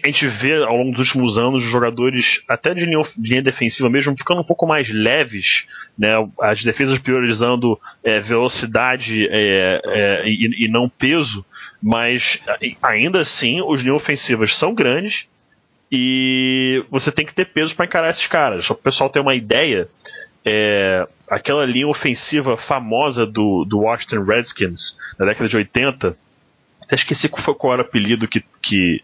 a 0.03 0.07
gente 0.09 0.27
vê 0.27 0.57
ao 0.57 0.77
longo 0.77 0.91
dos 0.91 1.07
últimos 1.07 1.39
anos 1.39 1.65
os 1.65 1.71
jogadores, 1.71 2.43
até 2.49 2.75
de 2.75 2.85
linha, 2.85 3.01
de 3.17 3.31
linha 3.31 3.43
defensiva 3.43 3.89
mesmo, 3.89 4.19
ficando 4.19 4.41
um 4.41 4.45
pouco 4.45 4.67
mais 4.67 4.91
leves, 4.91 5.67
né? 5.97 6.11
as 6.41 6.65
defesas 6.65 6.99
priorizando 6.99 7.81
é, 8.03 8.19
velocidade 8.19 9.29
é, 9.31 9.81
é 9.85 10.23
e, 10.27 10.67
e, 10.67 10.69
não 10.69 10.89
peso, 10.89 11.45
mas 11.81 12.41
ainda 12.83 13.21
assim 13.21 13.63
os 13.63 13.83
linhas 13.83 13.97
ofensivas 13.97 14.57
são 14.57 14.75
grandes 14.75 15.29
e 15.91 16.85
você 16.91 17.13
tem 17.13 17.25
que 17.25 17.35
ter 17.35 17.45
peso 17.45 17.77
para 17.77 17.85
encarar 17.85 18.11
esses 18.11 18.27
caras. 18.27 18.65
Só 18.65 18.75
para 18.75 18.81
o 18.81 18.85
pessoal 18.85 19.11
ter 19.11 19.21
uma 19.21 19.37
ideia, 19.37 19.89
é, 20.45 21.07
aquela 21.31 21.65
linha 21.65 21.87
ofensiva 21.87 22.57
famosa 22.57 23.25
do, 23.25 23.65
do 23.65 23.79
Washington 23.81 24.25
Redskins 24.25 24.99
na 25.21 25.27
década 25.27 25.49
de 25.49 25.57
80 25.57 26.17
até 26.83 26.95
esqueci 26.95 27.29
qual, 27.29 27.55
qual 27.55 27.73
era 27.75 27.83
o 27.83 27.87
apelido 27.87 28.29
que, 28.29 28.45
que, 28.61 29.03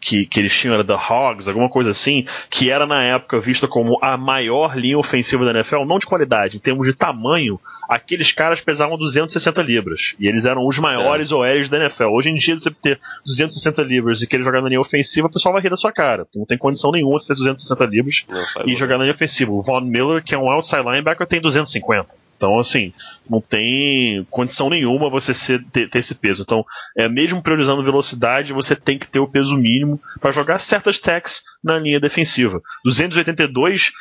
que, 0.00 0.26
que, 0.26 0.40
eles 0.40 0.54
tinham, 0.54 0.74
era 0.74 0.84
The 0.84 0.94
Hogs, 0.94 1.48
alguma 1.48 1.68
coisa 1.68 1.90
assim, 1.90 2.26
que 2.50 2.70
era 2.70 2.86
na 2.86 3.02
época 3.02 3.40
vista 3.40 3.66
como 3.66 3.98
a 4.02 4.16
maior 4.16 4.76
linha 4.76 4.98
ofensiva 4.98 5.44
da 5.44 5.50
NFL, 5.50 5.84
não 5.84 5.98
de 5.98 6.06
qualidade, 6.06 6.56
em 6.56 6.60
termos 6.60 6.86
de 6.86 6.94
tamanho, 6.94 7.58
aqueles 7.88 8.32
caras 8.32 8.60
pesavam 8.60 8.98
260 8.98 9.62
libras. 9.62 10.14
E 10.18 10.28
eles 10.28 10.44
eram 10.44 10.66
os 10.66 10.78
maiores 10.78 11.30
é. 11.30 11.34
OLs 11.34 11.68
da 11.68 11.78
NFL. 11.78 12.04
Hoje 12.04 12.30
em 12.30 12.34
dia, 12.34 12.56
você 12.56 12.70
ter 12.70 13.00
260 13.24 13.82
libras 13.82 14.22
e 14.22 14.26
querer 14.26 14.44
jogar 14.44 14.60
na 14.60 14.68
linha 14.68 14.80
ofensiva, 14.80 15.26
o 15.26 15.30
pessoal 15.30 15.52
vai 15.52 15.62
rir 15.62 15.70
da 15.70 15.76
sua 15.76 15.92
cara. 15.92 16.26
Não 16.34 16.44
tem 16.44 16.58
condição 16.58 16.90
nenhuma 16.90 17.18
de 17.18 17.26
ter 17.26 17.34
260 17.34 17.84
libras 17.86 18.26
e 18.66 18.74
jogar 18.74 18.98
na 18.98 19.04
linha 19.04 19.14
ofensiva. 19.14 19.52
O 19.52 19.62
Von 19.62 19.80
Miller, 19.80 20.22
que 20.22 20.34
é 20.34 20.38
um 20.38 20.50
outside 20.50 20.82
linebacker, 20.82 21.26
tem 21.26 21.40
250. 21.40 22.24
Então, 22.36 22.58
assim, 22.58 22.92
não 23.28 23.40
tem 23.40 24.26
condição 24.30 24.68
nenhuma 24.68 25.08
você 25.08 25.32
ser, 25.32 25.64
ter, 25.66 25.88
ter, 25.88 25.98
esse 25.98 26.14
peso. 26.14 26.42
Então, 26.42 26.64
é, 26.96 27.08
mesmo 27.08 27.42
priorizando 27.42 27.82
velocidade, 27.82 28.52
você 28.52 28.74
tem 28.74 28.98
que 28.98 29.06
ter 29.06 29.20
o 29.20 29.28
peso 29.28 29.56
mínimo 29.56 30.00
para 30.20 30.32
jogar 30.32 30.58
certas 30.58 30.98
techs 30.98 31.42
na 31.62 31.78
linha 31.78 32.00
defensiva. 32.00 32.60
282 32.84 33.92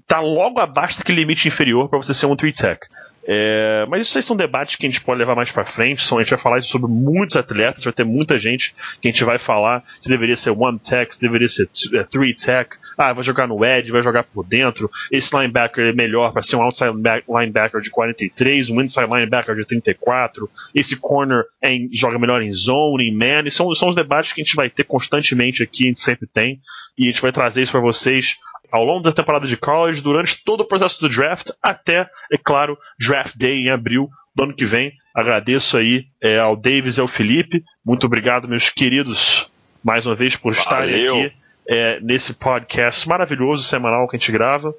está 0.00 0.20
logo 0.20 0.58
abaixo 0.60 0.98
daquele 0.98 1.20
limite 1.20 1.48
inferior 1.48 1.88
para 1.88 1.98
você 1.98 2.14
ser 2.14 2.26
um 2.26 2.36
3-tech. 2.36 2.80
É, 3.26 3.86
mas 3.88 4.02
isso 4.02 4.18
aí 4.18 4.22
são 4.22 4.36
debates 4.36 4.76
que 4.76 4.86
a 4.86 4.90
gente 4.90 5.00
pode 5.00 5.18
levar 5.18 5.34
mais 5.34 5.50
para 5.50 5.64
frente. 5.64 6.02
A 6.14 6.18
gente 6.18 6.30
vai 6.30 6.38
falar 6.38 6.62
sobre 6.62 6.90
muitos 6.90 7.36
atletas, 7.36 7.84
vai 7.84 7.92
ter 7.92 8.04
muita 8.04 8.38
gente 8.38 8.74
que 9.00 9.08
a 9.08 9.10
gente 9.10 9.24
vai 9.24 9.38
falar 9.38 9.82
se 10.00 10.08
deveria 10.08 10.36
ser 10.36 10.50
one 10.50 10.78
tech, 10.78 11.14
se 11.14 11.20
deveria 11.20 11.48
ser 11.48 11.68
é, 11.94 12.02
three 12.04 12.34
tech. 12.34 12.70
Ah, 12.98 13.12
vai 13.12 13.24
jogar 13.24 13.46
no 13.46 13.64
edge, 13.64 13.90
vai 13.90 14.02
jogar 14.02 14.24
por 14.24 14.44
dentro. 14.44 14.90
Esse 15.10 15.34
linebacker 15.34 15.86
é 15.86 15.92
melhor 15.92 16.32
para 16.32 16.42
ser 16.42 16.56
um 16.56 16.62
outside 16.62 16.92
linebacker 17.28 17.80
de 17.80 17.90
43, 17.90 18.70
um 18.70 18.80
inside 18.80 19.06
linebacker 19.06 19.54
de 19.54 19.64
34. 19.64 20.48
Esse 20.74 20.96
corner 20.96 21.44
é 21.62 21.72
em, 21.72 21.88
joga 21.92 22.18
melhor 22.18 22.42
em 22.42 22.52
zone, 22.52 23.08
em 23.08 23.16
man. 23.16 23.46
E 23.46 23.50
são, 23.50 23.74
são 23.74 23.88
os 23.88 23.96
debates 23.96 24.32
que 24.32 24.40
a 24.40 24.44
gente 24.44 24.56
vai 24.56 24.68
ter 24.68 24.84
constantemente 24.84 25.62
aqui, 25.62 25.84
a 25.84 25.86
gente 25.88 26.00
sempre 26.00 26.26
tem. 26.26 26.60
E 26.96 27.04
a 27.04 27.06
gente 27.06 27.22
vai 27.22 27.32
trazer 27.32 27.62
isso 27.62 27.72
para 27.72 27.80
vocês 27.80 28.36
ao 28.72 28.84
longo 28.84 29.02
da 29.02 29.12
temporada 29.12 29.46
de 29.46 29.56
college, 29.56 30.02
durante 30.02 30.42
todo 30.44 30.62
o 30.62 30.64
processo 30.64 31.00
do 31.00 31.08
draft, 31.08 31.50
até, 31.62 32.08
é 32.32 32.38
claro, 32.42 32.78
draft 32.98 33.36
day 33.36 33.58
em 33.58 33.70
abril 33.70 34.08
do 34.34 34.44
ano 34.44 34.56
que 34.56 34.64
vem. 34.64 34.92
Agradeço 35.14 35.76
aí 35.76 36.06
é, 36.20 36.38
ao 36.38 36.56
Davis 36.56 36.96
e 36.96 37.00
ao 37.00 37.08
Felipe. 37.08 37.64
Muito 37.84 38.06
obrigado, 38.06 38.48
meus 38.48 38.68
queridos, 38.68 39.50
mais 39.82 40.06
uma 40.06 40.14
vez 40.14 40.34
por 40.34 40.52
Valeu. 40.52 40.62
estarem 40.62 41.06
aqui 41.06 41.32
é, 41.68 42.00
nesse 42.00 42.34
podcast 42.34 43.08
maravilhoso 43.08 43.62
semanal 43.62 44.08
que 44.08 44.16
a 44.16 44.18
gente 44.18 44.32
grava. 44.32 44.74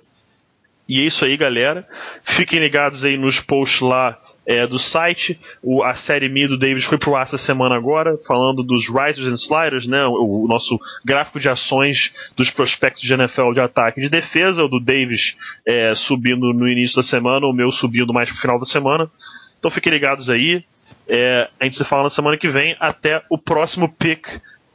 E 0.88 1.00
é 1.00 1.04
isso 1.04 1.26
aí, 1.26 1.36
galera. 1.38 1.88
Fiquem 2.22 2.60
ligados 2.60 3.04
aí 3.04 3.18
nos 3.18 3.40
posts 3.40 3.82
lá 3.82 4.20
é, 4.46 4.68
do 4.68 4.78
site. 4.78 5.40
O, 5.62 5.84
a 5.84 5.94
série 5.94 6.30
Mi 6.30 6.48
do 6.48 6.58
Davis 6.58 6.86
foi 6.86 6.98
pro 6.98 7.16
ar 7.16 7.24
essa 7.24 7.38
semana 7.38 7.76
agora, 7.76 8.18
falando 8.28 8.64
dos 8.64 8.88
risers 8.88 9.28
and 9.28 9.36
sliders, 9.36 9.88
né? 9.88 10.06
O, 10.06 10.44
o, 10.44 10.48
nosso 10.48 10.78
gráfico 11.04 11.40
de 11.40 11.50
ações 11.50 12.14
dos 12.36 12.50
prospectos 12.50 13.02
de 13.02 13.14
NFL 13.14 13.54
de 13.54 13.60
ataque 13.60 14.00
e 14.00 14.04
de 14.04 14.10
defesa. 14.10 14.64
O 14.64 14.68
do 14.68 14.80
Davis 14.80 15.38
é, 15.66 15.94
subindo 15.96 16.54
no 16.54 16.68
início 16.68 16.96
da 16.96 17.04
semana, 17.04 17.48
o 17.48 17.54
meu 17.54 17.72
subindo 17.72 18.14
mais 18.14 18.30
pro 18.30 18.38
final 18.38 18.60
da 18.60 18.66
semana. 18.66 19.10
Então 19.58 19.72
fiquem 19.72 19.92
ligados 19.92 20.30
aí. 20.30 20.64
É, 21.08 21.50
a 21.60 21.64
gente 21.66 21.78
se 21.78 21.84
fala 21.84 22.04
na 22.04 22.10
semana 22.10 22.38
que 22.38 22.48
vem. 22.48 22.76
Até 22.80 23.24
o 23.30 23.38
próximo 23.38 23.92
pick 23.92 24.28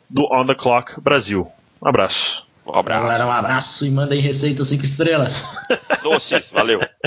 do 0.09 0.27
On 0.33 0.47
the 0.47 0.55
Clock 0.55 1.01
Brasil. 1.01 1.47
Um 1.81 1.89
abraço. 1.89 2.47
Um 2.67 2.79
abraço. 2.79 3.03
Galera, 3.03 3.27
um 3.27 3.31
abraço 3.31 3.87
e 3.87 3.91
mandem 3.91 4.21
receita 4.21 4.65
5 4.65 4.85
estrelas. 4.85 5.57
Doces, 6.03 6.51
valeu. 6.51 6.81